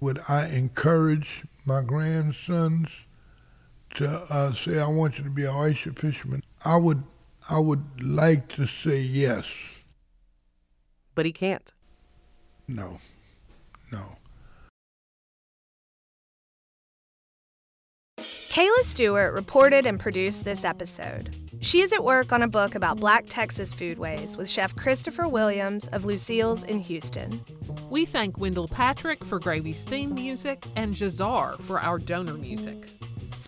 Would 0.00 0.20
I 0.26 0.48
encourage 0.48 1.44
my 1.66 1.82
grandsons 1.82 2.88
to 3.96 4.08
uh, 4.30 4.54
say, 4.54 4.80
"I 4.80 4.86
want 4.86 5.18
you 5.18 5.24
to 5.24 5.30
be 5.30 5.44
an 5.44 5.54
oyster 5.54 5.92
fisherman"? 5.92 6.42
I 6.64 6.76
would, 6.76 7.02
I 7.50 7.58
would 7.58 8.02
like 8.02 8.48
to 8.54 8.66
say 8.66 9.00
yes. 9.00 9.46
But 11.14 11.26
he 11.26 11.32
can't. 11.32 11.72
No, 12.68 12.98
no. 13.90 14.16
Kayla 18.18 18.82
Stewart 18.82 19.32
reported 19.32 19.86
and 19.86 19.98
produced 19.98 20.44
this 20.44 20.62
episode. 20.62 21.34
She 21.62 21.80
is 21.80 21.90
at 21.92 22.04
work 22.04 22.32
on 22.32 22.42
a 22.42 22.48
book 22.48 22.74
about 22.74 23.00
Black 23.00 23.24
Texas 23.26 23.72
foodways 23.74 24.36
with 24.36 24.46
Chef 24.46 24.76
Christopher 24.76 25.26
Williams 25.26 25.88
of 25.88 26.04
Lucille's 26.04 26.62
in 26.64 26.78
Houston. 26.80 27.40
We 27.88 28.04
thank 28.04 28.38
Wendell 28.38 28.68
Patrick 28.68 29.24
for 29.24 29.38
Gravy's 29.38 29.84
theme 29.84 30.14
music 30.14 30.64
and 30.76 30.92
Jazar 30.92 31.58
for 31.62 31.80
our 31.80 31.98
donor 31.98 32.34
music. 32.34 32.90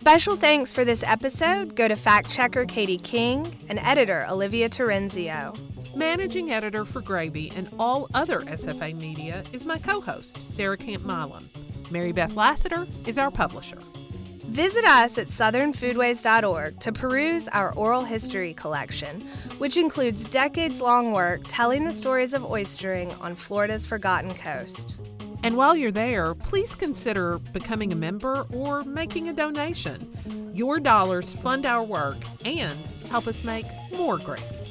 Special 0.05 0.35
thanks 0.35 0.71
for 0.71 0.85
this 0.85 1.01
episode 1.01 1.73
go 1.75 1.87
to 1.87 1.95
fact 1.95 2.29
checker 2.29 2.63
Katie 2.65 2.99
King 2.99 3.51
and 3.69 3.79
editor 3.79 4.23
Olivia 4.29 4.69
Terenzio. 4.69 5.57
Managing 5.95 6.51
editor 6.51 6.85
for 6.85 7.01
Gravy 7.01 7.51
and 7.55 7.67
all 7.79 8.07
other 8.13 8.41
SFA 8.41 8.93
media 9.01 9.43
is 9.51 9.65
my 9.65 9.79
co 9.79 9.99
host, 10.01 10.39
Sarah 10.39 10.77
Camp 10.77 11.03
Milam. 11.03 11.49
Mary 11.89 12.11
Beth 12.11 12.35
Lassiter 12.35 12.85
is 13.07 13.17
our 13.17 13.31
publisher. 13.31 13.79
Visit 14.45 14.85
us 14.85 15.17
at 15.17 15.25
southernfoodways.org 15.25 16.79
to 16.81 16.91
peruse 16.91 17.47
our 17.47 17.73
oral 17.73 18.03
history 18.03 18.53
collection, 18.53 19.21
which 19.57 19.75
includes 19.75 20.25
decades 20.25 20.81
long 20.81 21.13
work 21.13 21.41
telling 21.47 21.83
the 21.83 21.91
stories 21.91 22.33
of 22.33 22.43
oystering 22.43 23.19
on 23.21 23.33
Florida's 23.33 23.87
Forgotten 23.87 24.35
Coast. 24.35 25.14
And 25.45 25.55
while 25.57 25.75
you're 25.75 25.91
there, 25.91 26.33
please 26.33 26.73
consider 26.73 27.37
becoming 27.53 27.93
a 27.93 27.95
member 27.95 28.47
or 28.51 28.81
making 28.81 29.29
a 29.29 29.33
donation. 29.33 30.51
Your 30.55 30.79
dollars 30.79 31.31
fund 31.33 31.67
our 31.67 31.83
work 31.83 32.17
and 32.43 32.73
help 33.11 33.27
us 33.27 33.43
make 33.43 33.67
more 33.95 34.17
gravy. 34.17 34.64